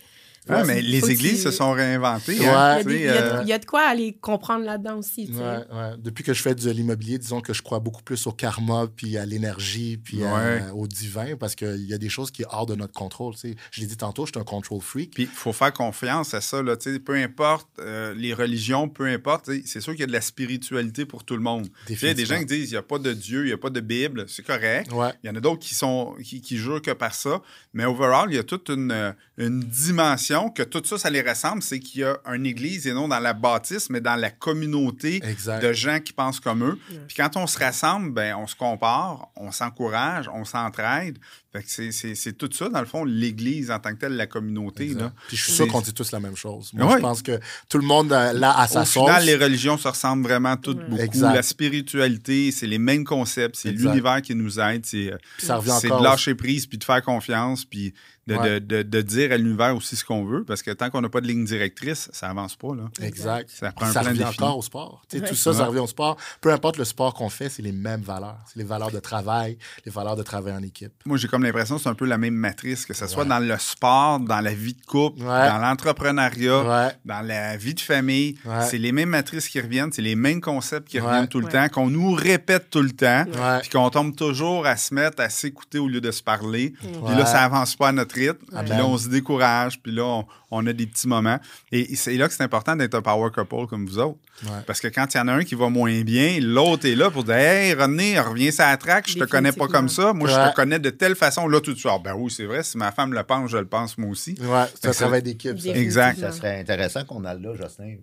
[0.49, 2.39] Ouais, mais les églises se sont réinventées.
[2.39, 2.47] Ouais.
[2.47, 3.65] hein, Il y, a tu des- sais, il y a- euh, il y a de
[3.65, 5.29] quoi aller comprendre là-dedans aussi.
[5.33, 5.91] Ouais, ouais.
[5.99, 9.17] Depuis que je fais de l'immobilier, disons que je crois beaucoup plus au karma, puis
[9.17, 12.65] à l'énergie, puis à- au divin, parce qu'il y a des choses qui sont hors
[12.65, 13.33] de notre contrôle.
[13.35, 13.55] tu sais.
[13.71, 15.13] Je l'ai dit tantôt, je suis un control freak.
[15.13, 16.61] Puis il faut faire confiance à ça.
[16.63, 20.07] Là, tu sais, peu importe euh, les religions, peu importe, c'est sûr qu'il y a
[20.07, 21.67] de la spiritualité pour tout le monde.
[21.87, 23.43] Tu sais, Il y a des gens qui disent il n'y a pas de Dieu,
[23.43, 24.91] il n'y a pas de Bible, c'est correct.
[24.91, 27.41] Ouais, Il y en a d'autres qui sont qui, qui jurent que par ça.
[27.73, 31.61] Mais overall, il y a toute une, une dimension que tout ça, ça les ressemble.
[31.61, 35.19] C'est qu'il y a une église et non dans la bâtisse, mais dans la communauté
[35.23, 35.61] exact.
[35.61, 36.79] de gens qui pensent comme eux.
[37.07, 41.17] Puis quand on se rassemble, ben, on se compare, on s'encourage, on s'entraide.
[41.51, 44.15] Fait que c'est- c'est c'est tout ça, dans le fond, l'Église en tant que telle,
[44.15, 44.89] la communauté.
[44.93, 45.11] Là.
[45.27, 46.69] Puis je suis sûr qu'on dit tous la même chose.
[46.73, 46.97] Moi, Ouais.
[46.97, 49.03] je pense que tout le monde euh, là à sa Au sauce.
[49.03, 51.01] final, les religions se ressemblent vraiment toutes beaucoup.
[51.01, 51.33] Exact.
[51.33, 53.89] La spiritualité, c'est les mêmes concepts, c'est Exact.
[53.89, 56.01] l'univers qui nous aide, c'est euh, Puis ça revient c'est encore.
[56.01, 57.95] de lâcher prise, puis de faire confiance, puis
[58.29, 58.59] de, Ouais.
[58.59, 61.09] de- de- de dire à l'univers aussi ce qu'on veut, parce que tant qu'on n'a
[61.09, 62.75] pas de ligne directrice, ça avance pas.
[62.75, 62.83] Là.
[63.01, 63.49] Exact.
[63.49, 65.01] Ça prend ça revient encore au sport.
[65.09, 65.29] Tu sais, Ouais.
[65.29, 66.15] Tout ça, ça revient au sport.
[66.41, 68.37] Peu importe le sport qu'on fait, c'est les mêmes valeurs.
[68.47, 70.91] C'est les valeurs de travail, les valeurs de travail en équipe.
[71.05, 73.29] Moi, j'ai comme l'impression que c'est un peu la même matrice, que ce soit Ouais.
[73.29, 75.47] dans le sport, dans la vie de couple, Ouais.
[75.49, 76.91] dans l'entrepreneuriat, Ouais.
[77.05, 78.35] dans la vie de famille.
[78.45, 78.61] Ouais.
[78.69, 81.05] C'est les mêmes matrices qui reviennent, c'est les mêmes concepts qui Ouais.
[81.07, 81.51] reviennent tout le Ouais.
[81.51, 83.59] temps, qu'on nous répète tout le temps, Ouais.
[83.61, 86.73] puis qu'on tombe toujours à se mettre à s'écouter au lieu de se parler.
[86.79, 88.45] Puis là, ça avance pas à notre rythme.
[88.61, 91.39] Puis là, on se décourage, puis là, on, on a des petits moments.
[91.71, 94.19] Et c'est là que c'est important d'être un power couple comme vous autres.
[94.43, 94.49] Ouais.
[94.67, 97.09] Parce que quand il y en a un qui va moins bien, l'autre est là
[97.11, 100.13] pour dire Hey, René, reviens sur la track, je te connais pas comme ça.
[100.13, 101.47] Moi, je te connais de telle façon.
[101.47, 103.57] Là, tout de suite, Ah, ben oui, c'est vrai, si ma femme le pense, je
[103.57, 104.35] le pense moi aussi.
[104.41, 105.59] Ouais, c'est un ça- travail d'équipe.
[105.59, 105.69] ça.
[105.75, 106.19] Exact.
[106.19, 107.95] Ça serait intéressant qu'on aille là, Justin.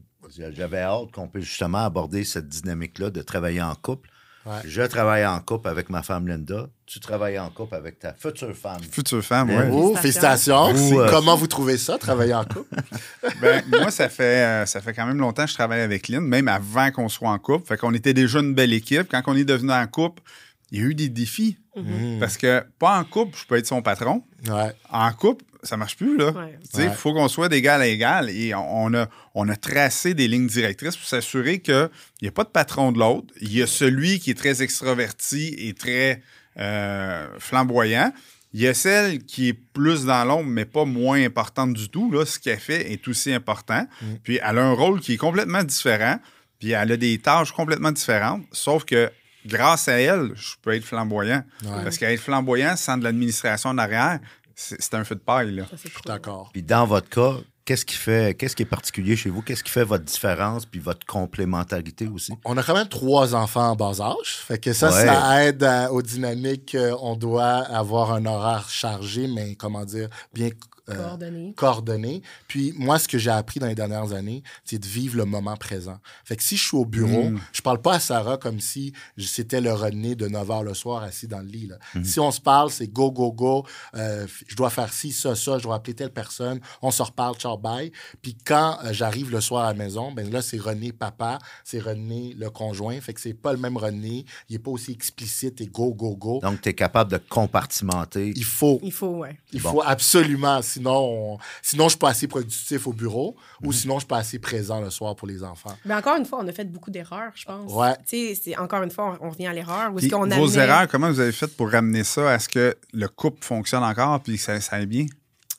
[0.51, 4.09] J'avais hâte qu'on puisse justement aborder cette dynamique-là de travailler en couple.
[4.47, 4.61] Ouais.
[4.65, 6.69] Je travaille en couple avec ma femme Linda.
[6.87, 8.81] Tu travailles en couple avec ta future femme.
[8.93, 9.69] Future femme, ouais.
[9.73, 10.71] Oh, félicitations.
[10.71, 12.77] Ou, euh, Comment vous trouvez ça, travailler en couple?
[13.41, 16.23] Ben, moi, ça fait, euh, ça fait quand même longtemps que je travaille avec Lynn,
[16.23, 17.67] même avant qu'on soit en couple.
[17.67, 19.09] Fait qu'on était déjà une belle équipe.
[19.11, 20.23] Quand on est devenu en couple,
[20.71, 21.59] il y a eu des défis.
[21.75, 22.21] Mm.
[22.21, 24.23] Parce que, pas en couple, je peux être son patron.
[24.49, 24.73] Ouais.
[24.91, 26.31] En couple, ça marche plus, là.
[26.31, 26.59] Ouais.
[26.75, 26.91] Il Ouais.
[26.95, 28.31] faut qu'on soit d'égal à égal.
[28.31, 31.91] Et on a, on a tracé des lignes directrices pour s'assurer qu'il
[32.23, 33.33] n'y a pas de patron de l'autre.
[33.41, 36.23] Il y a celui qui est très extraverti et très
[36.59, 38.13] euh, flamboyant.
[38.55, 42.11] Il y a celle qui est plus dans l'ombre, mais pas moins importante du tout.
[42.11, 42.25] Là.
[42.25, 43.87] Ce qu'elle fait est aussi important.
[44.01, 44.07] Mm.
[44.23, 46.19] Puis elle a un rôle qui est complètement différent.
[46.59, 48.43] Puis elle a des tâches complètement différentes.
[48.53, 49.11] Sauf que
[49.45, 51.45] grâce à elle, je peux être flamboyant.
[51.65, 51.83] Ouais.
[51.85, 54.21] Parce qu'être flamboyant sans de l'administration en arrière,
[54.57, 55.55] c'est un feu de paille.
[55.55, 55.65] Là.
[55.65, 56.07] Ça, c'est Je suis cool.
[56.13, 56.51] d'accord.
[56.53, 59.43] Puis dans votre cas, qu'est-ce qui fait, qu'est-ce qui est particulier chez vous?
[59.43, 62.33] Qu'est-ce qui fait votre différence puis votre complémentarité aussi?
[62.45, 64.37] On a quand même trois enfants en bas âge.
[64.47, 65.05] Fait que ça, Ouais.
[65.07, 66.75] ça aide à- aux dynamiques.
[66.75, 70.49] euh, On doit avoir un horaire chargé, mais comment dire, bien
[70.89, 71.53] euh, Coordonné.
[71.57, 72.23] coordonné.
[72.49, 75.57] Puis moi, ce que j'ai appris dans les dernières années, c'est de vivre le moment
[75.57, 75.99] présent.
[76.25, 77.41] Fait que si je suis au bureau, Mm.
[77.53, 81.03] je parle pas à Sarah comme si c'était le René de 9 h le soir
[81.03, 81.67] assis dans le lit.
[81.67, 81.77] là.
[81.95, 82.05] Mm-hmm.
[82.05, 83.67] Si on se parle, c'est go, go, go.
[83.95, 85.59] euh, je dois faire ci, ça, ça.
[85.59, 86.61] Je dois appeler telle personne.
[86.83, 87.91] On se reparle, ciao, bye.
[88.23, 91.81] Puis quand euh, j'arrive le soir à la maison, ben là, c'est René papa, c'est
[91.81, 93.01] René le conjoint.
[93.01, 94.25] Fait que c'est pas le même René.
[94.49, 96.41] Il est pas aussi explicite et go, go, go.
[96.43, 98.33] Donc, tu es capable de compartimenter.
[98.37, 99.39] Il faut Il faut, ouais.
[99.53, 99.71] il Bon.
[99.73, 104.01] faut absolument, sinon, on- sinon je suis pas assez productif au bureau ou sinon je
[104.01, 105.77] suis pas assez présent le soir pour les enfants.
[105.85, 107.73] Mais encore une fois, on a fait beaucoup d'erreurs, je pense.
[107.73, 107.95] Ouais.
[108.09, 109.93] Tu sais, c'est- encore une fois, on, revient à l'erreur.
[109.93, 112.49] Où est-ce qu'on vos amenait- erreurs, comment vous avez fait pour ramener ça à ce
[112.49, 115.07] que le couple fonctionne encore puis que ça, ça aille bien?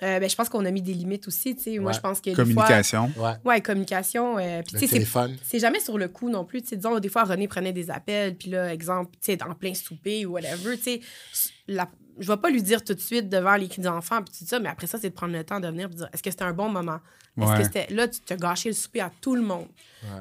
[0.04, 1.56] Euh, ben, je pense qu'on a mis des limites aussi.
[1.56, 1.80] tu sais.
[1.80, 2.44] Moi, je pense que des fois...
[2.44, 3.12] Communication.
[3.18, 3.32] Ouais.
[3.44, 4.38] Ouais, communication.
[4.38, 5.36] euh, puis Le tu sais, c'est téléphone.
[5.44, 6.62] c'est jamais sur le coup non plus.
[6.62, 9.56] Tu sais, disons, des fois, René prenait des appels, puis là, exemple, tu sais, en
[9.56, 11.02] plein souper ou whatever, tu sais,
[11.68, 14.46] la- je vais pas lui dire tout de suite devant les cris enfants, puis tout
[14.46, 16.24] ça, mais après ça, c'est de prendre le temps de venir et de dire, est-ce
[16.24, 17.00] que c'était un bon moment?
[17.40, 17.58] Est-ce Ouais.
[17.58, 17.88] que c'était...
[17.94, 19.68] Là, tu t'as gâché le souper à tout le monde.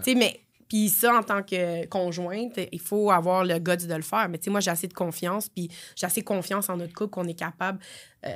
[0.04, 0.40] Tu sais, mais...
[0.68, 4.28] Puis ça, en tant que conjointe, il faut avoir le guts de le faire.
[4.28, 7.10] Mais tu sais, moi, j'ai assez de confiance, puis j'ai assez confiance en notre couple
[7.10, 7.78] qu'on est capable
[8.26, 8.30] euh,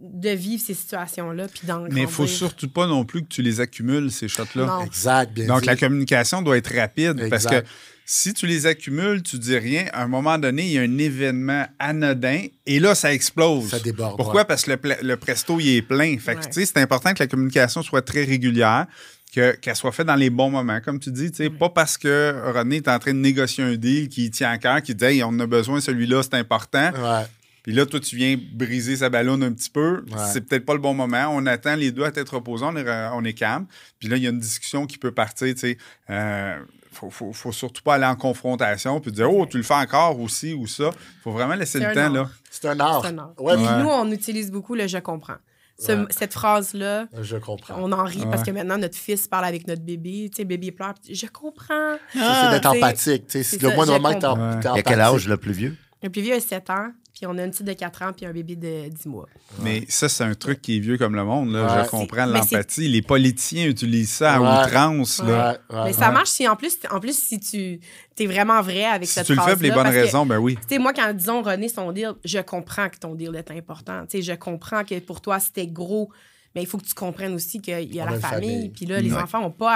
[0.00, 3.60] de vivre ces situations-là, puis Mais il faut surtout pas non plus que tu les
[3.60, 4.66] accumules, ces shots-là.
[4.66, 4.80] Non.
[4.84, 5.66] Exact, bien Donc, dit.
[5.68, 7.62] la communication doit être rapide parce que.
[8.08, 10.98] Si tu les accumules, tu dis rien, à un moment donné, il y a un
[10.98, 13.68] événement anodin et là, ça explose.
[13.70, 14.42] Ça déborde, Pourquoi?
[14.42, 14.44] ouais.
[14.46, 14.70] Parce que
[15.02, 16.16] le, presto, il est plein.
[16.18, 18.86] Fait que, tu sais, c'est important que la communication soit très régulière,
[19.34, 20.80] que- qu'elle soit faite dans les bons moments.
[20.80, 23.74] Comme tu dis, tu sais, pas parce que René est en train de négocier un
[23.74, 26.92] deal qui tient à cœur, qui dit, hey, on en a besoin, celui-là, c'est important.
[26.92, 27.26] Ouais.
[27.66, 30.04] Puis là, toi, tu viens briser sa ballonne un petit peu.
[30.08, 30.18] Ouais.
[30.32, 31.26] C'est peut-être pas le bon moment.
[31.32, 33.66] On attend les deux à tête reposée, on est, on est calme.
[33.98, 35.78] Puis là, il y a une discussion qui peut partir, tu sais.
[36.08, 36.58] Euh,
[36.92, 40.18] faut, faut, faut surtout pas aller en confrontation puis dire, oh, tu le fais encore
[40.20, 40.90] aussi ou ça.
[41.24, 42.12] faut vraiment laisser le un temps, art.
[42.12, 42.30] là.
[42.50, 43.02] C'est un art.
[43.04, 43.32] C'est un art.
[43.38, 43.82] Ouais, Puis Ouais.
[43.82, 45.34] nous, on utilise beaucoup le je comprends.
[45.78, 46.06] ce- Ouais.
[46.08, 47.06] cette phrase-là.
[47.20, 47.74] Je comprends.
[47.78, 50.30] On en rit parce que maintenant, notre fils parle avec notre bébé.
[50.30, 50.94] Tu sais, bébé pleure.
[51.06, 51.96] Je comprends.
[52.14, 53.26] Ça, c'est d'être Ah, c'est- empathique.
[53.26, 54.20] tu sais, c'est Le je moment que
[54.62, 55.76] t'es Il y a quel âge le plus vieux?
[56.02, 58.26] Le plus vieux a 7 ans, puis on a une petite de 4 ans, puis
[58.26, 59.26] un bébé de 10 mois.
[59.62, 61.52] Mais ça, c'est un truc qui est vieux comme le monde.
[61.52, 61.78] Là.
[61.78, 61.84] Ouais.
[61.84, 62.86] Je comprends l'empathie.
[62.88, 64.66] Les politiciens utilisent ça à Ouais.
[64.66, 65.22] outrance.
[65.22, 65.58] Là.
[65.70, 65.84] Ouais, ouais.
[65.86, 67.80] Mais ça marche si, en plus, en plus si tu
[68.18, 70.36] es vraiment vrai avec Si cette tu le fais pour les bonnes que, raisons, ben
[70.38, 70.56] oui.
[70.68, 74.02] Tu sais, moi, quand disons René, son deal, je comprends que ton deal est important.
[74.06, 76.10] Tu sais, je comprends que pour toi, c'était gros,
[76.54, 78.50] mais il faut que tu comprennes aussi qu'il y a On la famille.
[78.50, 78.68] famille.
[78.68, 79.74] Puis là, les enfants n'ont pas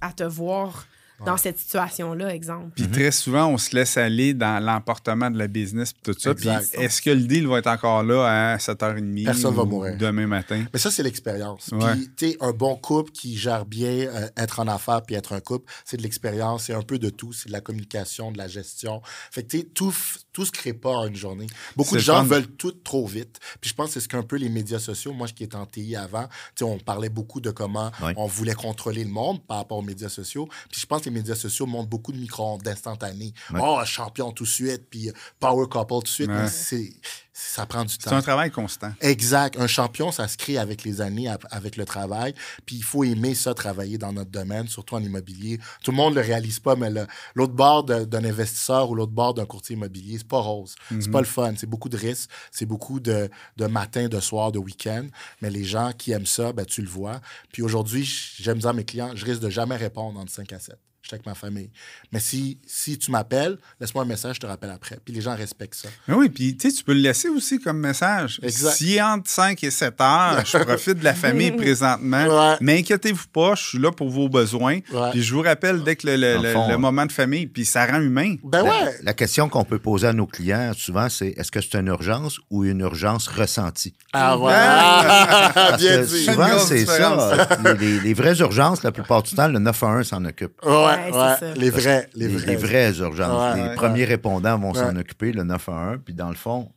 [0.00, 0.86] à, à te voir
[1.24, 2.70] dans cette situation-là, exemple.
[2.74, 6.34] Puis très souvent, on se laisse aller dans l'emportement de la business puis tout ça.
[6.34, 9.96] Puis est-ce que le deal va être encore là à 7h30 Personne va ou mourir.
[9.96, 10.64] demain matin?
[10.72, 11.68] Mais ça, c'est l'expérience.
[11.72, 11.92] Ouais.
[11.92, 15.32] Puis, tu sais, un bon couple qui gère bien euh, être en affaires puis être
[15.32, 17.32] un couple, c'est de l'expérience, c'est un peu de tout.
[17.32, 19.00] C'est de la communication, de la gestion.
[19.30, 19.94] Fait que, tu sais, tout,
[20.32, 21.46] tout se crée pas en une journée.
[21.76, 22.34] Beaucoup de gens fun.
[22.34, 23.38] veulent tout trop vite.
[23.60, 25.66] Puis je pense que c'est ce qu'un peu les médias sociaux, moi, qui étais en
[25.66, 28.14] TI avant, tu sais, on parlait beaucoup de comment Ouais.
[28.16, 30.48] on voulait contrôler le monde par rapport aux médias sociaux.
[30.70, 33.32] Puis je pense que les médias sociaux montrent beaucoup de micro-ondes d'instantané.
[33.52, 33.60] Ouais.
[33.62, 36.28] Oh, champion tout de suite, puis euh, power couple tout de suite.
[36.28, 36.42] Ouais.
[36.42, 36.92] Mais c'est,
[37.34, 38.10] ça prend du temps.
[38.10, 38.92] C'est un travail constant.
[39.00, 39.58] Exact.
[39.58, 42.34] Un champion, ça se crée avec les années, avec le travail.
[42.66, 45.58] Puis il faut aimer ça, travailler dans notre domaine, surtout en immobilier.
[45.82, 46.90] Tout le monde le réalise pas, mais
[47.34, 50.74] l'autre bord d'un investisseur ou l'autre bord d'un courtier immobilier, c'est pas rose.
[50.90, 51.54] C'est pas le fun.
[51.56, 52.30] C'est beaucoup de risques.
[52.50, 55.06] C'est beaucoup de, de matin, de soir, de week-end.
[55.40, 57.20] Mais les gens qui aiment ça, ben, tu le vois.
[57.52, 58.04] Puis aujourd'hui,
[58.38, 59.12] j'aime ça à mes clients.
[59.14, 60.76] Je risque de jamais répondre entre 5 à 7.
[61.12, 61.68] Suis avec ma famille.
[62.10, 64.98] Mais si, si tu m'appelles, laisse-moi un message, je te rappelle après.
[65.04, 65.88] Puis les gens respectent ça.
[66.08, 68.40] Mais oui, puis tu sais, tu peux le laisser aussi comme message.
[68.42, 68.72] Exact.
[68.72, 72.56] Si entre 5 et 7 heures, je profite de la famille présentement, Ouais.
[72.62, 74.78] mais inquiétez-vous pas, je suis là pour vos besoins.
[74.90, 75.10] Ouais.
[75.10, 76.80] Puis je vous rappelle dès que le, le- le le- fond, le ouais.
[76.80, 78.36] moment de famille, puis ça rend humain.
[78.42, 78.96] Ben ouais.
[79.02, 82.40] La question qu'on peut poser à nos clients souvent, c'est est-ce que c'est une urgence
[82.50, 83.92] ou une urgence ressentie?
[84.14, 85.50] Ah, voilà.
[85.54, 86.24] Parce Bien dit.
[86.24, 87.48] souvent, c'est ça.
[87.78, 90.52] les- les vraies urgences, la plupart du temps, le 911 s'en occupe.
[90.64, 91.52] Ouais, Ouais, c'est ouais.
[91.54, 91.60] ça.
[91.60, 92.46] Les vrais, les Les, vrais.
[92.46, 93.54] les vraies urgences.
[93.54, 93.74] Ouais, les ouais.
[93.74, 95.00] premiers répondants vont s'en Ouais.
[95.00, 95.98] occuper, le 911.
[96.04, 96.70] Puis dans le fond,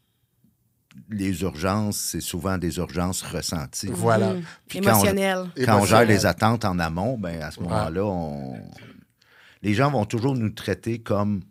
[1.09, 3.89] les urgences, c'est souvent des urgences ressenties.
[3.91, 4.33] Voilà.
[4.33, 4.41] Mhm.
[4.67, 5.39] Puis quand on- Émotionnel.
[5.65, 7.67] Quand on gère les attentes en amont, ben à ce Ouais.
[7.67, 8.55] moment-là, on...
[9.61, 11.41] les gens vont toujours nous traiter comme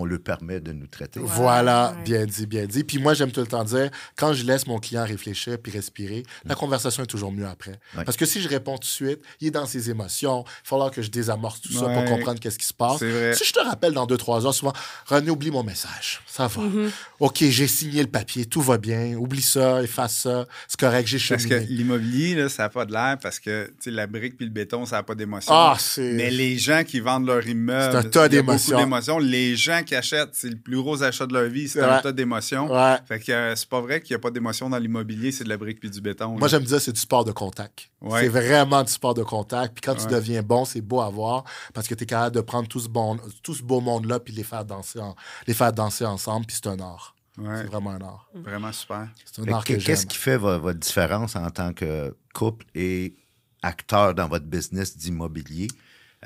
[0.00, 1.20] on le permet de nous traiter.
[1.22, 2.02] Voilà, Ouais.
[2.04, 2.84] bien dit, bien dit.
[2.84, 6.22] Puis moi, j'aime tout le temps dire, quand je laisse mon client réfléchir puis respirer,
[6.44, 7.78] la conversation est toujours mieux après.
[7.96, 8.04] Ouais.
[8.04, 10.52] Parce que si je réponds tout de suite, il est dans ses émotions, il va
[10.64, 12.98] falloir que je désamorce tout ça pour comprendre qu'est-ce qui se passe.
[12.98, 13.34] C'est vrai.
[13.34, 14.72] Si je te rappelle dans deux, trois heures, souvent,
[15.06, 16.20] René, oublie mon message.
[16.26, 16.62] Ça va.
[16.62, 16.90] Mm-hmm.
[17.20, 19.14] OK, j'ai signé le papier, tout va bien.
[19.16, 20.46] Oublie ça, efface ça.
[20.68, 21.66] C'est correct, j'ai Parce que cheminé.
[21.72, 24.52] l'immobilier, là, ça n'a pas de l'air parce que tu sais, la brique puis le
[24.52, 25.52] béton, ça n'a pas d'émotion.
[25.54, 26.12] Ah, c'est...
[26.12, 29.18] Mais les gens qui vendent leur immeuble, C'est un tas d'émotions.
[29.18, 32.02] Les gens qui achètent, c'est le plus gros achat de leur vie, c'est un vrai.
[32.02, 32.70] tas d'émotions.
[32.70, 32.96] Ouais.
[33.06, 35.48] Fait que euh, c'est pas vrai qu'il n'y a pas d'émotion dans l'immobilier, c'est de
[35.48, 36.32] la brique puis du béton.
[36.32, 36.48] Moi, là.
[36.48, 37.88] j'aime dire c'est du sport de contact.
[38.02, 38.20] Ouais.
[38.20, 39.72] C'est vraiment du sport de contact.
[39.74, 42.42] Puis quand tu deviens bon, c'est beau à voir parce que tu es capable de
[42.42, 45.72] prendre tout ce, bon, tout ce beau monde-là puis les faire danser, en- les faire
[45.72, 46.44] danser ensemble.
[46.44, 47.14] Puis c'est un art.
[47.38, 48.28] Ouais, C'est vraiment un art.
[48.34, 49.08] vraiment super.
[49.24, 49.86] C'est un Fait art que que j'aime.
[49.86, 53.14] Qu'est-ce qui fait vo- votre différence en tant que couple et
[53.62, 55.68] acteur dans votre business d'immobilier?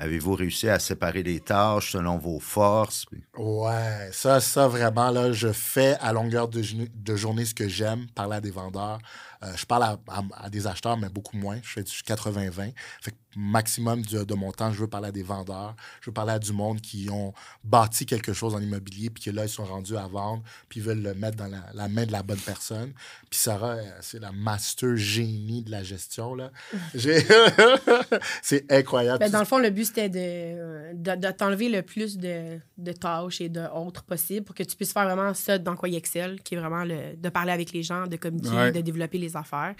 [0.01, 3.05] Avez-vous réussi à séparer les tâches selon vos forces?
[3.37, 8.37] Ouais, ça, ça vraiment, là, je fais à longueur de journée ce que j'aime, parler
[8.37, 8.97] à des vendeurs.
[9.43, 11.57] Euh, je parle à, à- à des acheteurs, mais beaucoup moins.
[11.63, 12.73] Je fais du 80-20.
[13.01, 15.75] Fait que maximum de, de mon temps, je veux parler à des vendeurs.
[16.01, 19.31] Je veux parler à du monde qui ont bâti quelque chose en immobilier, puis que
[19.31, 22.05] là, ils sont rendus à vendre, puis ils veulent le mettre dans la, la main
[22.05, 22.91] de la bonne personne.
[23.29, 26.51] Puis Sarah, euh, c'est la master génie de la gestion, là.
[28.41, 29.19] C'est incroyable.
[29.19, 32.91] Ben, dans le fond, le but, c'était de, de, de t'enlever le plus de, de
[32.91, 36.41] tâches et d'autres possibles pour que tu puisses faire vraiment ça dans quoi il excelle,
[36.41, 38.71] qui est vraiment le, de parler avec les gens, de communiquer, Ouais.
[38.71, 39.73] de développer les affaires.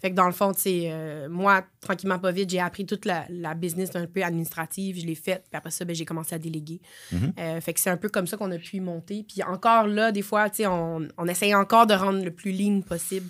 [0.00, 3.04] Fait que dans le fond, tu sais, euh, moi, tranquillement, pas vite, j'ai appris toute
[3.04, 6.34] la, la business un peu administrative, je l'ai faite, puis après ça, ben, j'ai commencé
[6.34, 6.80] à déléguer.
[7.38, 9.24] Euh, fait que c'est un peu comme ça qu'on a pu monter.
[9.26, 12.52] Puis encore là, des fois, tu sais, on, on essaye encore de rendre le plus
[12.52, 13.28] lean possible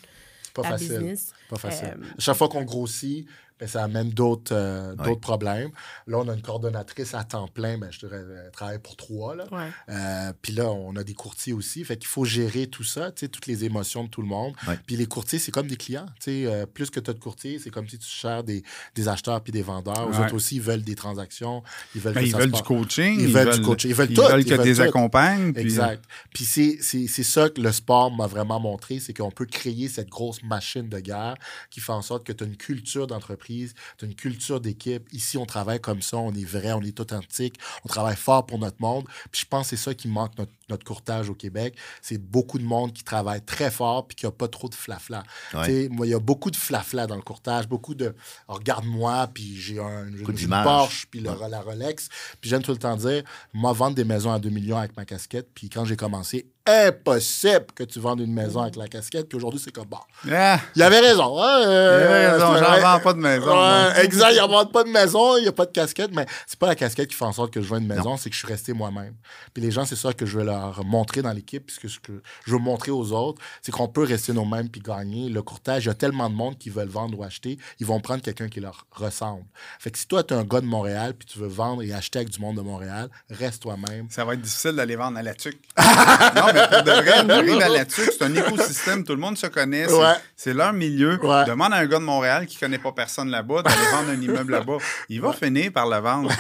[0.63, 0.89] pas facile.
[0.89, 1.33] business.
[1.51, 1.89] Pas facile.
[1.99, 3.27] Euh, À chaque fois qu'on grossit,
[3.65, 5.05] ça amène d'autres euh, Ouais.
[5.05, 5.71] d'autres problèmes.
[6.07, 9.35] Là, on a une coordonnatrice à temps plein, ben, je dirais, elle travaille pour trois.
[9.35, 9.45] Là.
[9.51, 9.69] Ouais.
[9.89, 11.85] Euh, puis là, on a des courtiers aussi.
[11.85, 14.55] Fait qu'il faut gérer tout ça, tu sais, toutes les émotions de tout le monde.
[14.69, 14.79] Ouais.
[14.87, 16.07] Puis les courtiers, c'est comme des clients.
[16.21, 18.63] tu sais, euh, plus que tu as de courtiers, c'est comme si tu cherches des,
[18.95, 20.09] des acheteurs puis des vendeurs.
[20.11, 20.25] Eux Ouais.
[20.27, 21.63] autres aussi, ils veulent des transactions.
[21.95, 23.19] Ils veulent, Ben, ils veulent du coaching.
[23.21, 23.91] Ils veulent du coaching.
[23.91, 24.83] Ils veulent tout, que ils veulent tu les tout.
[24.83, 25.53] accompagnes.
[25.53, 26.05] puis- euh, Exact.
[26.35, 30.43] Puis c'est ça que le sport m'a vraiment montré, c'est qu'on peut créer cette grosse
[30.43, 31.37] machine de guerre
[31.71, 34.61] qui fait en sorte que tu as une culture d'entreprise d'entreprise, tu as une culture
[34.61, 35.09] d'équipe.
[35.13, 38.59] Ici, on travaille comme ça, on est vrai, on est authentique, on travaille fort pour
[38.59, 39.05] notre monde.
[39.31, 41.77] Puis je pense que c'est ça qui manque notre, notre courtage au Québec.
[42.03, 45.23] C'est beaucoup de monde qui travaille très fort puis qui n'a pas trop de flafla.
[45.55, 45.65] Ouais.
[45.67, 48.15] Tu sais, Moi, il y a beaucoup de flafla dans le courtage, beaucoup de
[48.49, 50.25] oh, regarde-moi, puis j'ai un une.
[50.63, 51.49] Porsche, puis le- Ouais.
[51.49, 52.09] la Rolex.
[52.41, 55.05] Puis j'aime tout le temps dire, moi, vendre des maisons à 2 millions avec ma
[55.05, 59.29] casquette, puis quand j'ai commencé, impossible que tu vendes une maison avec la casquette.
[59.29, 59.99] Puis aujourd'hui, c'est comme, bon,
[60.33, 61.41] Ah, il avait raison.
[61.43, 63.91] hein, euh, il avait raison, j'en vends pas de maison.
[64.03, 66.59] Exact, il n'y a pas de maison, il n'y a pas de casquette, mais c'est
[66.59, 68.41] pas la casquette qui fait en sorte que je vends une maison, c'est que je
[68.41, 69.15] suis resté moi-même.
[69.55, 72.21] Puis les gens, c'est ça que je veux leur montrer dans l'équipe, puisque ce que
[72.45, 75.29] je veux montrer aux autres, c'est qu'on peut rester nous-mêmes puis gagner.
[75.29, 78.01] Le courtage, il y a tellement de monde qui veulent vendre ou acheter, ils vont
[78.01, 79.45] prendre quelqu'un qui leur ressemble.
[79.79, 81.93] Fait que si toi, tu es un gars de Montréal puis tu veux vendre et
[81.93, 84.07] acheter avec du monde de Montréal, reste toi-même.
[84.11, 85.61] Ça va être difficile d'aller vendre à la tuque.
[85.79, 89.37] non, mais pour de vrai, t'arrives à la tuque, c'est un écosystème, tout le monde
[89.39, 90.15] se connaît, c'est Ouais.
[90.37, 91.19] c'est leur milieu.
[91.25, 91.45] Ouais.
[91.47, 94.53] Demande à un gars de Montréal qui connaît pas personne là-bas d'aller vendre un immeuble
[94.53, 94.79] là-bas.
[95.09, 96.31] Il va finir par le vendre.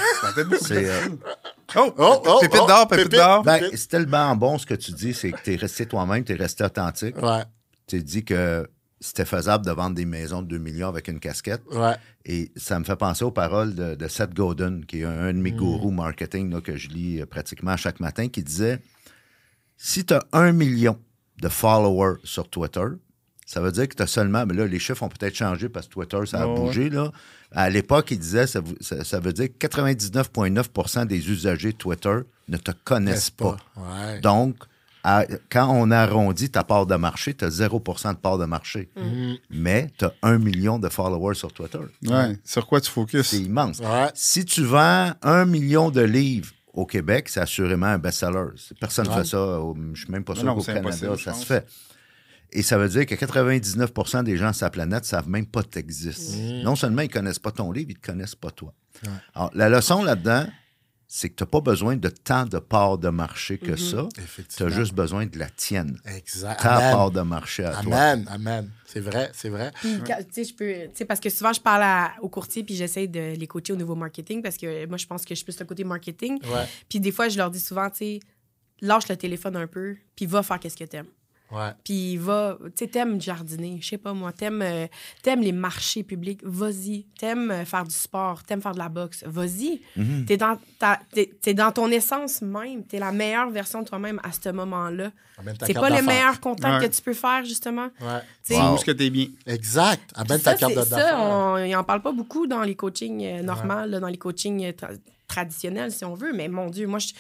[0.61, 1.09] C'est, euh.
[1.77, 3.19] Oh, Oh, oh, pépite oh, d'or, pépite pépite.
[3.19, 3.43] d'or.
[3.43, 6.33] Ben, c'est tellement bon ce que tu dis, c'est que tu es resté toi-même, tu
[6.33, 7.21] es resté authentique.
[7.21, 7.43] Ouais,
[7.87, 8.69] Tu dit que
[9.01, 11.63] c'était faisable de vendre des maisons de 2 millions avec une casquette.
[11.73, 11.95] ouais.
[12.29, 15.33] Et ça me fait penser aux paroles de, de Seth Godin, qui est un, un
[15.33, 18.81] de mes gourous marketing là, que je lis euh, pratiquement chaque matin, qui disait
[19.77, 20.99] Si tu as un million
[21.41, 22.87] de followers sur Twitter,
[23.45, 24.45] ça veut dire que tu as seulement.
[24.47, 26.91] Mais là, les chiffres ont peut-être changé parce que Twitter, ça a bougé.
[26.91, 27.13] Là.
[27.53, 32.19] À l'époque, il disait ça, ça, ça veut dire que 99,9% des usagers de Twitter
[32.49, 33.57] ne te connaissent pas.
[33.77, 34.21] Ouais.
[34.21, 34.57] Donc,
[35.05, 38.89] à- quand on arrondit ta part de marché, tu as 0% de part de marché.
[39.51, 41.79] Mais tu as un million de followers sur Twitter.
[42.07, 43.27] Ouais, sur quoi tu focuses?
[43.27, 43.79] C'est immense.
[43.79, 44.09] Ouais.
[44.15, 48.51] Si tu vends un million de livres au Québec, c'est assurément un best-seller.
[48.79, 49.59] Personne ne fait ça.
[49.95, 51.67] Je suis même pas sûr qu'au Canada, ça se fait.
[52.53, 55.63] Et ça veut dire que 99% des gens sur la planète ne savent même pas
[55.63, 56.37] que tu existes.
[56.63, 58.73] Non seulement ils ne connaissent pas ton livre, ils ne te connaissent pas toi.
[59.35, 60.47] Alors, la leçon là-dedans,
[61.09, 64.09] c'est que tu n'as pas besoin de tant de parts de marché que ça.
[64.57, 65.99] Tu as juste besoin de la tienne.
[66.05, 66.61] Exact.
[66.61, 66.93] Ta Amen.
[66.93, 67.97] part de marché à toi.
[67.97, 68.71] Amen, amen.
[68.87, 69.71] C'est vrai, c'est vrai.
[69.81, 70.73] Puis, quand- tu sais, je peux.
[70.91, 73.73] Tu sais, parce que souvent, je parle à- aux courtiers puis j'essaie de les coacher
[73.73, 76.39] au niveau marketing parce que moi, je pense que je suis plus le côté marketing.
[76.45, 78.21] Ouais, Puis des fois, je leur dis souvent, tu sais,
[78.81, 81.07] lâche le téléphone un peu puis va faire qu'est-ce que t'aimes.
[81.53, 81.71] Ouais.
[81.85, 84.87] Puis va, tu sais, t'aimes jardiner, je sais pas moi, t'aimes euh,
[85.23, 87.05] t'aimes les marchés publics, vas-y.
[87.19, 89.81] T'aimes euh, faire du sport, t'aimes faire de la boxe, vas-y.
[89.97, 90.25] Mhm.
[90.27, 94.21] T'es dans, ta- t'es- t'es dans ton essence même, t'es la meilleure version de toi-même
[94.23, 95.11] à ce moment-là.
[95.39, 96.05] Amène ta C'est pas le d'affaires.
[96.05, 96.89] meilleur contact Ouais.
[96.89, 97.89] que tu peux faire, justement.
[98.01, 98.21] Ouais.
[98.43, 99.27] C'est où ce que t'es bien?
[99.47, 100.11] Exact.
[100.15, 101.19] Amène ta ça, carte c'est- de- ça, d'affaires.
[101.21, 104.65] on, ils en parle pas beaucoup dans les coachings euh, normaux, là, dans les coachings
[104.65, 106.33] euh, tra- traditionnels, si on veut.
[106.33, 107.13] Mais mon Dieu, moi, je-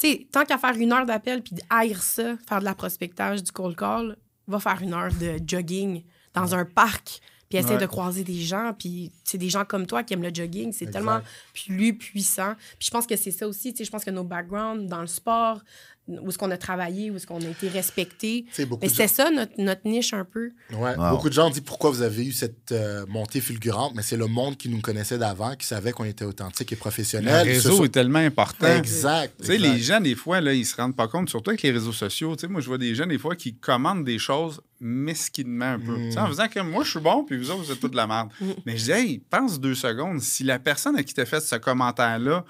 [0.00, 3.52] sais, tant qu'à faire une heure d'appel puis haïr ça, faire de la prospectage, du
[3.52, 6.04] cold call, va faire une heure de jogging
[6.34, 7.20] dans un parc.
[7.48, 7.78] Puis essaie Ouais.
[7.78, 10.90] de croiser des gens, puis c'est des gens comme toi qui aiment le jogging, c'est
[10.90, 11.20] tellement
[11.54, 12.54] plus puissant.
[12.78, 15.00] Puis je pense que c'est ça aussi, tu sais, je pense que nos backgrounds dans
[15.00, 15.60] le sport,
[16.08, 18.46] où est-ce qu'on a travaillé, où est-ce qu'on a été respecté,
[18.80, 20.52] mais c'est ça notre, notre niche un peu.
[20.72, 20.94] Ouais.
[20.96, 21.10] Wow.
[21.10, 24.28] Beaucoup de gens disent pourquoi vous avez eu cette euh, montée fulgurante, mais c'est le
[24.28, 27.44] monde qui nous connaissait d'avant, qui savait qu'on était authentique et Le professionnel.
[27.46, 28.68] réseau Ce sont- est tellement important.
[28.68, 29.34] Exact.
[29.40, 31.72] Tu sais, les gens, des fois, là, ils se rendent pas compte, surtout avec les
[31.72, 32.36] réseaux sociaux.
[32.36, 35.78] Tu sais, moi, je vois des gens, des fois, qui commandent des choses mesquinement un
[35.78, 35.96] peu.
[36.18, 38.06] En faisant que moi, je suis bon, puis vous autres, vous êtes toute de la
[38.06, 38.30] merde.
[38.64, 40.20] Mais je dis, hey, pense deux secondes.
[40.20, 42.44] Si la personne à qui t'a fait ce commentaire-là,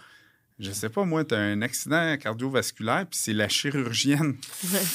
[0.58, 4.36] je sais pas, moi, tu as un accident cardiovasculaire, puis c'est la chirurgienne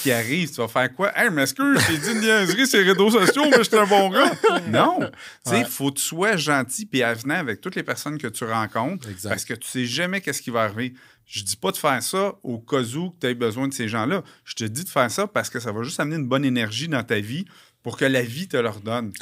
[0.02, 1.12] qui arrive, tu vas faire quoi?
[1.16, 3.86] Hey, mais est-ce que j'ai dit une niaiserie sur les réseaux sociaux, mais j'étais un
[3.86, 4.32] bon gars?
[4.70, 4.98] Non!
[5.02, 5.64] Tu sais, Ouais.
[5.66, 9.30] faut que tu sois gentil puis avenant avec toutes les personnes que tu rencontres, Exact.
[9.30, 10.96] parce que tu sais jamais qu'est-ce qui va arriver.
[11.32, 14.22] Je dis pas de faire ça au cas où tu aies besoin de ces gens-là.
[14.44, 16.90] Je te dis de faire ça parce que ça va juste amener une bonne énergie
[16.90, 17.46] dans ta vie
[17.84, 19.14] pour que la vie te leur donne.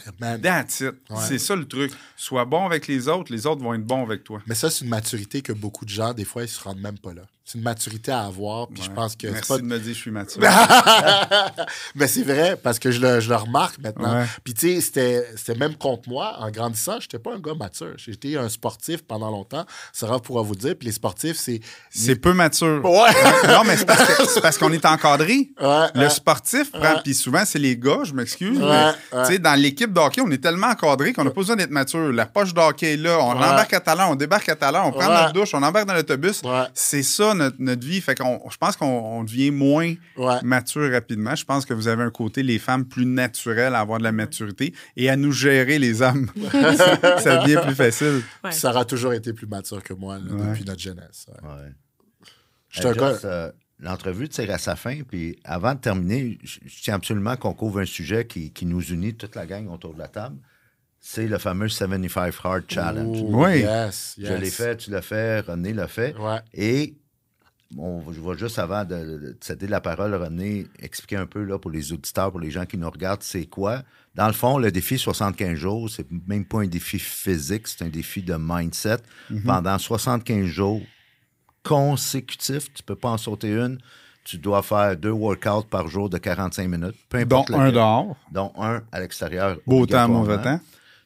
[0.42, 0.96] That's it.
[1.12, 1.18] Ouais.
[1.28, 1.92] C'est ça le truc.
[2.18, 4.42] Sois bon avec les autres, les autres vont être bons avec toi.
[4.48, 6.98] Mais ça, c'est une maturité que beaucoup de gens, des fois, ils se rendent même
[6.98, 7.22] pas là.
[7.52, 9.58] C'est une maturité à avoir, puis je pense que Merci pas...
[9.58, 10.40] de me dire que je suis mature.
[11.96, 14.20] Mais c'est vrai, parce que je le, je le remarque maintenant.
[14.20, 14.26] Ouais.
[14.44, 17.94] Puis tu sais, c'était, même contre moi, en grandissant, j'étais pas un gars mature.
[17.98, 19.66] J'étais un sportif pendant longtemps.
[19.94, 20.76] Sarah pourra vous dire.
[20.78, 21.60] Puis les sportifs, c'est...
[21.90, 22.86] C'est peu mature.
[22.86, 23.10] Ouais!
[23.48, 25.50] non, mais c'est parce, qu'on est encadré.
[25.60, 28.60] Ouais, Le sportif prend, puis souvent, c'est les gars, je m'excuse.
[28.60, 31.56] Mais, tu sais, Dans l'équipe de hockey, on est tellement encadré qu'on n'a pas besoin
[31.56, 32.14] d'être mature.
[32.14, 34.92] La poche de hockey est là, on embarque à talent, on débarque à talent, on
[34.92, 36.44] prend notre douche, on embarque dans l'autobus.
[36.76, 38.00] C'est ça notre, notre vie.
[38.02, 40.36] Fait qu'on, je pense qu'on on devient moins Ouais.
[40.44, 41.36] mature rapidement.
[41.36, 44.12] Je pense que vous avez un côté, les femmes, plus naturel à avoir de la
[44.12, 46.30] maturité et à nous gérer, les hommes.
[46.52, 48.22] ça, ça devient plus facile.
[48.44, 48.52] Ouais.
[48.52, 50.50] Sarah a toujours été plus mature que moi là, Ouais.
[50.52, 51.26] depuis notre jeunesse.
[51.42, 51.50] ouais.
[51.50, 51.72] Ouais.
[52.70, 56.96] Je Joss, euh, L'entrevue tire à sa fin, puis avant de terminer, je je tiens
[56.96, 60.10] absolument qu'on couvre un sujet qui, qui nous unit, toute la gang autour de la
[60.10, 60.36] table.
[61.00, 63.18] c'est le fameux 75 Hard Challenge.
[63.22, 63.60] Oui.
[63.62, 66.14] Yes, Je l'ai fait, tu l'as fait, René l'a fait.
[66.18, 66.40] Ouais.
[66.54, 66.98] Et
[67.78, 71.72] on, je vais juste avant de, céder la parole, René, expliquer un peu là, pour
[71.72, 73.84] les auditeurs, pour les gens qui nous regardent, c'est quoi?
[74.16, 77.90] Dans le fond, le défi 75 jours, c'est même pas un défi physique, c'est un
[77.90, 78.98] défi de mindset.
[79.46, 80.82] Pendant 75 jours
[81.64, 83.78] consécutifs, tu peux pas en sauter une.
[84.26, 87.74] Tu dois faire deux workouts par jour de 45 minutes, peu Dont importe un lequel.
[87.76, 88.16] dehors.
[88.32, 89.58] dont un à l'extérieur.
[89.66, 90.60] Beau temps, mauvais temps.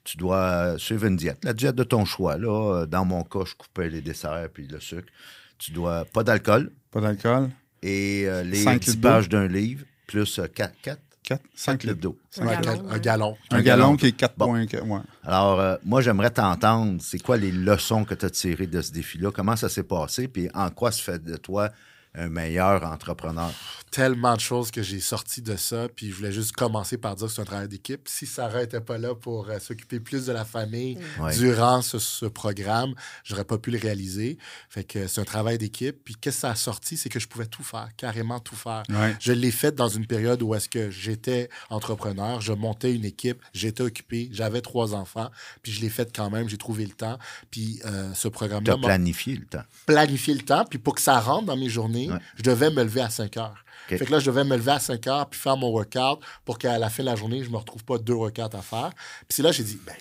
[0.04, 1.46] Tu dois euh, suivre une diète.
[1.46, 2.38] La diète de ton choix.
[2.38, 5.08] Là, Euh, dans mon cas, je coupais les desserts puis le sucre.
[5.58, 7.50] Tu dois pas d'alcool Pas d'alcool.
[7.82, 11.96] et euh, les Cinq 10 litres pages d'un livre plus 4, 4, 4, 5 litres.
[12.00, 12.18] d'eau.
[12.40, 13.38] Un gallon, un gallon.
[13.52, 13.98] Un, Un gallon, gallon.
[13.98, 14.46] qui est 4 Bon.
[14.48, 14.66] points.
[14.66, 15.00] ouais.
[15.24, 17.02] Alors, euh, moi, j'aimerais t'entendre.
[17.02, 19.32] C'est quoi les leçons que tu as tirées de ce défi-là?
[19.32, 20.28] Comment ça s'est passé?
[20.28, 21.70] Puis en quoi ça fait de toi
[22.16, 23.52] un meilleur entrepreneur?
[23.94, 25.88] tellement de choses que j'ai sorties de ça.
[25.88, 28.08] Puis je voulais juste commencer par dire que c'est un travail d'équipe.
[28.10, 31.32] Si Sarah n'était pas là pour euh, s'occuper plus de la famille Ouais.
[31.38, 34.40] durant ce, ce programme, j'aurais pas pu le réaliser.
[34.68, 35.96] Fait que c'est un travail d'équipe.
[36.04, 36.98] Puis qu'est-ce que ça a sorti?
[36.98, 38.82] C'est que je pouvais tout faire, carrément tout faire.
[38.90, 39.16] Ouais.
[39.20, 43.44] Je l'ai fait dans une période où est-ce que j'étais entrepreneur, je montais une équipe,
[43.54, 45.30] j'étais occupé, j'avais trois enfants,
[45.62, 47.20] puis je l'ai fait quand même, j'ai trouvé le temps.
[47.52, 49.64] Puis euh, ce Tu programme-là as m'a planifié le temps.
[49.86, 52.20] planifié le temps, puis pour que ça rentre dans mes journées, Ouais.
[52.38, 53.64] je devais me lever à 5 heures.
[53.88, 56.58] Fait que là, je devais me lever à 5 heures, puis faire mon workout, pour
[56.58, 58.92] qu'à la fin de la journée, je me retrouve pas deux workouts à faire.
[59.28, 59.94] Puis c'est là que j'ai dit, ben,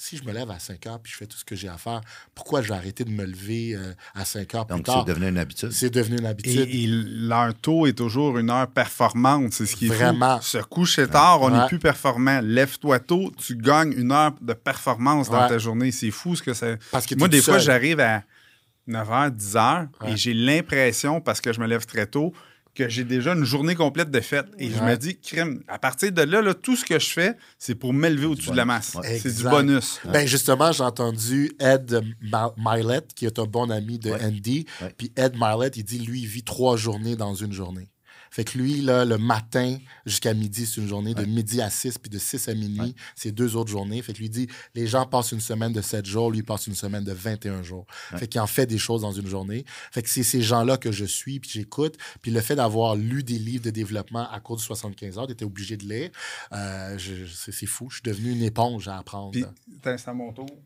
[0.00, 1.76] si je me lève à 5 heures, puis je fais tout ce que j'ai à
[1.76, 2.00] faire,
[2.32, 5.02] pourquoi je vais arrêter de me lever euh, à 5 heures plus Donc, tard?
[5.04, 5.72] c'est devenu une habitude.
[5.72, 6.68] C'est devenu une habitude.
[6.70, 9.52] Et, et leur taux est toujours une heure performante.
[9.52, 9.94] C'est ce qui est fou.
[9.94, 10.40] Vraiment.
[10.40, 11.66] Se coucher tard, on n'est Ouais.
[11.66, 12.40] plus performant.
[12.40, 15.48] Lève-toi tôt, tu gagnes une heure de performance dans Ouais.
[15.48, 15.90] ta journée.
[15.90, 16.78] C'est fou ce que c'est.
[16.92, 18.22] Parce que Moi, des fois, j'arrive à
[18.88, 20.12] 9h, 10h Ouais.
[20.12, 22.32] et j'ai l'impression, parce que je me lève très tôt,
[22.74, 24.46] que j'ai déjà une journée complète de fête.
[24.56, 24.92] Et je Ouais.
[24.92, 27.92] me dis, crème, à partir de là, là, tout ce que je fais, c'est pour
[27.92, 28.94] m'élever au-dessus de la masse.
[28.94, 29.18] Ouais.
[29.18, 29.98] C'est du bonus.
[30.04, 32.00] Ben justement, j'ai entendu Ed
[32.56, 34.24] Milet, qui est un bon ami de Ouais.
[34.24, 34.64] Andy.
[34.80, 34.94] Ouais.
[34.96, 37.88] Puis Ed Milet, il dit, lui, il vit trois journées dans une journée.
[38.30, 41.14] Fait que lui, là, le matin jusqu'à midi, c'est une journée.
[41.14, 44.00] De midi à 6, puis de 6 à minuit, c'est deux autres journées.
[44.02, 46.66] Fait que lui dit, les gens passent une semaine de 7 jours, lui il passe
[46.66, 47.86] une semaine de 21 jours.
[48.16, 49.64] Fait qu'il en fait des choses dans une journée.
[49.90, 51.96] Fait que c'est ces gens-là que je suis, puis j'écoute.
[52.22, 55.42] Puis le fait d'avoir lu des livres de développement à cours de 75 heures, d'être
[55.42, 56.10] obligé de lire,
[56.52, 56.96] euh,
[57.34, 57.88] c'est fou.
[57.90, 59.32] Je suis devenu une éponge à apprendre.
[59.32, 59.44] Puis,
[59.82, 60.46] c'est à mon tour.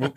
[0.00, 0.08] Oh.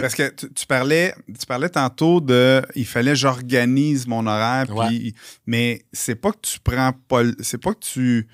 [0.00, 4.63] Parce que tu, tu parlais, tu parlais tantôt de il fallait que j'organise mon horaire,
[4.66, 5.14] puis-
[5.46, 8.26] mais c'est pas que tu prends pas c'est pas que tu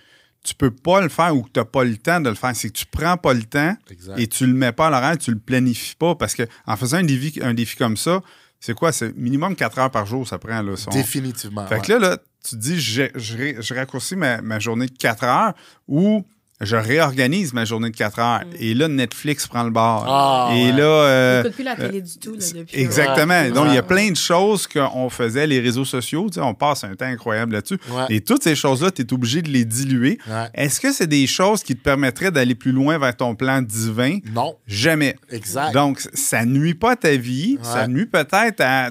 [0.43, 2.57] tu peux pas le faire ou que tu n'as pas le temps de le faire,
[2.57, 4.19] c'est que tu prends pas le temps Exact.
[4.19, 6.97] et tu le mets pas à l'horaire, tu le planifies pas parce que en faisant
[6.97, 8.23] un défi, un défi comme ça,
[8.59, 8.91] c'est quoi?
[8.93, 11.67] C'est minimum 4 heures par jour ça prend là, son- Définitivement.
[11.67, 11.81] fait ouais.
[11.83, 15.53] que là, là, tu te dis, je, je raccourcis ma, ma journée de 4 heures
[15.87, 16.25] ou
[16.61, 18.41] je réorganise ma journée de 4 heures.
[18.59, 20.05] Et là, Netflix prend le bord.
[20.07, 20.73] Ah, et ouais.
[20.73, 20.83] là.
[20.85, 22.79] euh, plus la télé du tout là, depuis.
[22.81, 23.41] Exactement.
[23.41, 23.51] Ouais.
[23.51, 26.55] Donc, il y a plein de choses qu'on faisait, les réseaux sociaux, tu sais, on
[26.55, 27.79] passe un temps incroyable là-dessus.
[27.91, 28.05] Ouais.
[28.11, 30.19] Et toutes ces choses-là, tu es obligé de les diluer.
[30.29, 30.49] Ouais.
[30.55, 34.19] Est-ce que c'est des choses qui te permettraient d'aller plus loin vers ton plan divin?
[34.35, 35.17] Non, Jamais.
[35.31, 35.73] exact.
[35.73, 38.91] Donc, ça nuit pas à ta vie, ça nuit peut-être à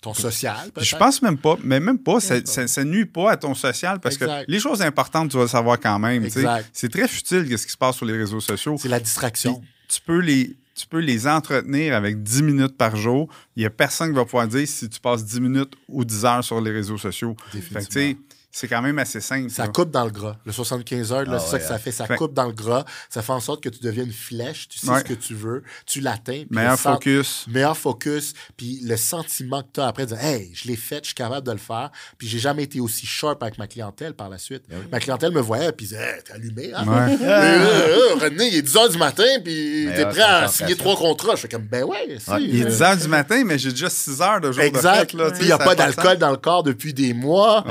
[0.00, 3.36] Ton social, Je pense même pas, mais même pas, ça, ça, ça nuit pas à
[3.36, 4.46] ton social parce Exact.
[4.46, 6.26] que les choses importantes, tu vas le savoir quand même.
[6.72, 8.76] C'est très futile ce qui se passe sur les réseaux sociaux.
[8.80, 9.60] C'est la Puis distraction.
[9.88, 13.28] tu peux les tu peux les entretenir avec 10 minutes par jour.
[13.54, 16.24] Il n'y a personne qui va pouvoir dire si tu passes 10 minutes ou 10
[16.24, 17.36] heures sur les réseaux sociaux.
[17.50, 18.14] Fait
[18.52, 19.50] c'est quand même assez simple.
[19.50, 19.68] Ça là.
[19.68, 20.36] coupe dans le gras.
[20.44, 21.78] Le 75 heures, Ah c'est ça ouais, que ça hein.
[21.78, 21.92] fait.
[21.92, 22.84] Ça Fait- coupe dans le gras.
[23.08, 24.68] Ça fait en sorte que tu deviens une flèche.
[24.68, 24.98] Tu sais Ouais.
[25.00, 25.62] ce que tu veux.
[25.86, 26.44] Tu l'atteins.
[26.50, 27.46] Meilleur sent- focus.
[27.48, 28.34] Meilleur focus.
[28.56, 31.14] Puis le sentiment que tu as après de dire Hey, je l'ai fait, je suis
[31.14, 31.90] capable de le faire.
[32.18, 34.64] Puis j'ai jamais été aussi sharp avec ma clientèle par la suite.
[34.90, 36.84] Ma clientèle me voyait, puis disait Hey, t'es allumé, hein?
[36.86, 37.16] Ouais.
[37.22, 40.48] Euh, euh, euh, René, il est 10 h du matin, puis t'es Meilleure prêt à
[40.48, 41.36] signer trois contrats.
[41.36, 42.42] Je fais comme Ben ouais, si, Ouais.
[42.42, 44.66] Il est euh, 10 heures du matin, mais j'ai déjà 6 heures de jour de
[44.68, 44.98] Exact.
[44.98, 45.12] fête.
[45.12, 47.64] Là, Puis il n'y a ça pas d'alcool dans le corps depuis des mois.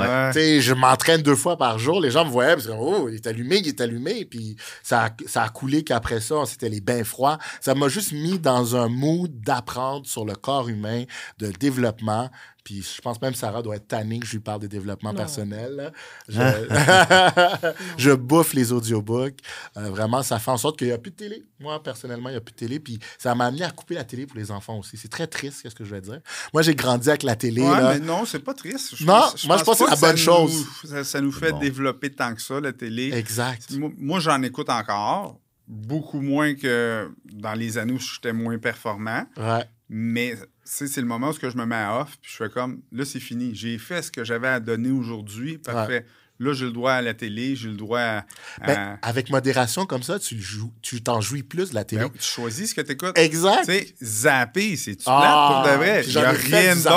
[0.70, 2.00] Je m'entraîne deux fois par jour.
[2.00, 4.24] Les gens me voyaient, ils disaient, oh, il est allumé, il est allumé.
[4.24, 4.54] Puis
[4.84, 7.38] ça ça a coulé qu'après ça, c'était les bains froids.
[7.60, 11.02] Ça m'a juste mis dans un mood d'apprendre sur le corps humain,
[11.40, 12.30] de développement.
[12.64, 15.18] Puis je pense même Sarah doit être tannée que je lui parle de développement Non.
[15.18, 15.92] personnel.
[16.28, 16.40] Je,
[17.96, 19.38] je bouffe les audiobooks.
[19.76, 21.44] Euh, vraiment, ça fait en sorte qu'il n'y a plus de télé.
[21.58, 22.80] Moi, personnellement, il n'y a plus de télé.
[22.80, 24.96] Puis ça m'a amené à couper la télé pour les enfants aussi.
[24.96, 26.20] C'est très triste, qu'est-ce que je vais dire.
[26.52, 27.62] Moi, j'ai grandi avec la télé.
[27.62, 27.94] Ouais, là.
[27.94, 28.94] mais non, c'est pas triste.
[28.96, 30.66] Je Non, pense- moi, je pense que c'est la bonne ça chose.
[30.84, 31.58] nous- ça, ça nous fait Bon.
[31.58, 33.12] développer tant que ça, la télé.
[33.12, 33.70] Exact.
[33.72, 35.38] Moi, moi, j'en écoute encore.
[35.66, 39.24] Beaucoup moins que dans les années où j'étais moins performant.
[39.36, 39.64] Ouais.
[39.88, 40.34] Mais
[40.70, 42.16] c'est le moment où je me mets à off.
[42.22, 43.54] Puis je fais comme, là, c'est fini.
[43.54, 45.58] J'ai fait ce que j'avais à donner aujourd'hui.
[45.58, 46.06] Parfait.
[46.40, 48.18] Là, j'ai le droit à la télé, j'ai le droit à.
[48.62, 52.02] à- Ben, avec modération comme ça, tu, joues- tu t'en jouis plus de la télé.
[52.02, 53.16] Ben, tu choisis ce que tu écoutes.
[53.18, 53.66] Exact.
[53.66, 56.02] Tu sais, zapper, c'est tu Ah, pour de vrai?
[56.06, 56.90] Il n'y a rien bon.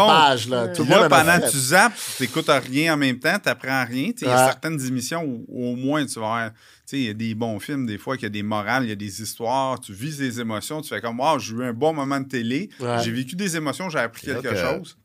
[0.49, 0.67] là.
[0.69, 4.11] Tout Là, pendant que tu zappes, tu n'écoutes rien en même temps, tu n'apprends rien.
[4.21, 6.51] Il y a certaines émissions où au moins tu vas avoir.
[6.91, 8.91] Il y a des bons films, des fois, qu'il y a des morales, il y
[8.91, 11.91] a des histoires, tu vis des émotions, tu fais comme, wow, j'ai eu un bon
[11.91, 12.97] moment de télé, Ouais.
[13.03, 14.95] j'ai vécu des émotions, j'ai appris quelque que- chose.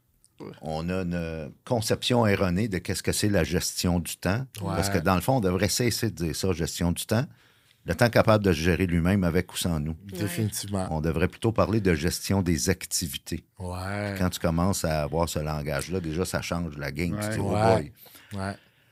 [0.63, 4.47] On a une conception erronée de qu'est-ce que c'est la gestion du temps.
[4.61, 4.75] Ouais.
[4.77, 7.25] Parce que dans le fond, on devrait cesser de dire ça, gestion du temps.
[7.87, 9.97] Le temps capable de se gérer lui-même avec ou sans nous.
[10.13, 10.87] Définitivement.
[10.91, 13.45] On devrait plutôt parler de gestion des activités.
[13.59, 14.15] Ouais.
[14.19, 17.17] Quand tu commences à avoir ce langage-là, déjà, ça change la game.
[17.19, 17.35] Tu Ouais.
[17.35, 17.93] dis, oh boy.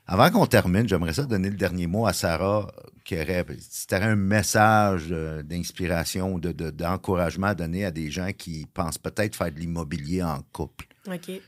[0.07, 2.69] Avant qu'on termine, j'aimerais ça donner le dernier mot à Sarah,
[3.05, 7.91] qui aurait, si tu aurais un message euh, d'inspiration, de- de- d'encouragement à donner à
[7.91, 10.87] des gens qui pensent peut-être faire de l'immobilier en couple.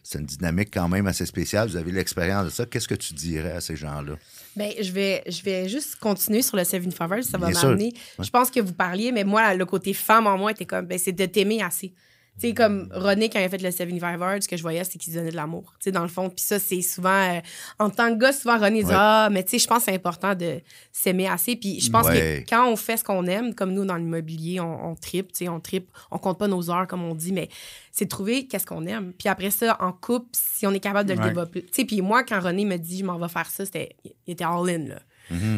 [0.03, 1.69] C'est une dynamique quand même assez spéciale.
[1.69, 2.67] Vous avez l'expérience de ça.
[2.67, 4.15] Qu'est-ce que tu dirais à ces gens-là?
[4.57, 7.23] Ben, je vais, je vais juste continuer sur le Seven Favors.
[7.23, 7.93] Ça va Bien m'amener.
[8.19, 10.99] Je pense que vous parliez, mais moi, le côté femme en moi était comme, ben,
[10.99, 11.93] c'est de t'aimer assez.
[12.41, 14.85] Tu sais, comme René, quand il a fait le Seven Favors, ce que je voyais,
[14.85, 15.73] c'est qu'il se donnait de l'amour.
[15.81, 16.31] Tu sais, dans le fond.
[16.31, 17.11] Puis ça, c'est souvent.
[17.11, 17.41] euh,
[17.81, 18.95] en tant que gars, souvent, René dit Ouais.
[18.97, 20.61] Ah, mais tu sais, je pense que c'est important de
[20.93, 21.57] s'aimer assez.
[21.57, 22.45] Puis je pense Ouais.
[22.47, 25.39] que quand on fait ce qu'on aime, comme nous, dans l'immobilier, on, on tripe, tu
[25.45, 27.49] sais, on tripe, on compte pas nos heures, comme on dit, mais
[27.91, 29.13] c'est de trouver qu'est-ce qu'on aime.
[29.19, 31.29] Puis après ça, en couple, si on est capable de le Ouais.
[31.29, 31.63] développer.
[31.63, 34.33] Tu sais, puis moi, quand René me dit, je m'en vais faire ça, c'était, il
[34.33, 35.01] était all-in, là.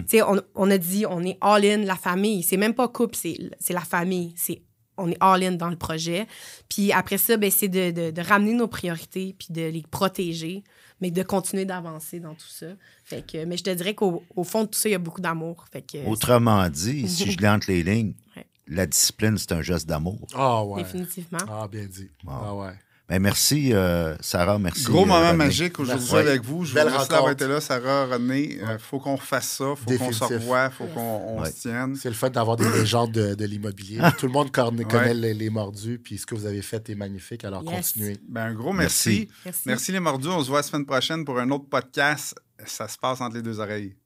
[0.09, 2.43] Sais, on, on a dit, on est all-in, la famille.
[2.43, 4.35] C'est même pas couple, c'est c'est la famille.
[4.37, 4.63] C'est
[5.01, 6.27] on est all-in dans le projet.
[6.69, 10.63] Puis après ça, ben, c'est de, de- de ramener nos priorités puis de les protéger,
[11.01, 12.67] mais de continuer d'avancer dans tout ça.
[13.05, 14.99] Fait que, mais je te dirais qu'au au fond de tout ça, il y a
[14.99, 15.65] beaucoup d'amour.
[15.73, 18.47] Fait que, Autrement dit, si je lis entre les lignes, Ouais.
[18.69, 20.19] la discipline, c'est un geste d'amour.
[20.35, 20.83] Ah ouais.
[20.83, 21.39] définitivement.
[21.49, 22.11] Ah, bien dit.
[22.29, 22.73] Ah ouais.
[23.11, 24.59] Ben, merci, euh, Sarah.
[24.61, 24.85] Merci.
[24.85, 25.37] Gros euh, moment René.
[25.37, 26.65] magique aujourd'hui avec vous.
[26.65, 28.59] Je Belle vous remercie d'avoir été là, Sarah, René.
[28.61, 31.51] Il faut qu'on refasse ça, faut qu'on se revoie, faut qu'on on Ouais.
[31.51, 31.97] se tienne.
[31.97, 33.99] C'est le fait d'avoir des légendes de, de l'immobilier.
[34.19, 36.95] Tout le monde connaît, connaît les, les mordus, puis ce que vous avez fait est
[36.95, 37.73] magnifique, alors Yes.
[37.93, 38.17] continuez.
[38.29, 39.09] Ben, un gros Merci.
[39.09, 39.29] merci.
[39.45, 39.63] Merci.
[39.67, 40.29] Merci les mordus.
[40.29, 42.37] On se voit la semaine prochaine pour un autre podcast.
[42.65, 43.97] Ça se passe entre les deux oreilles.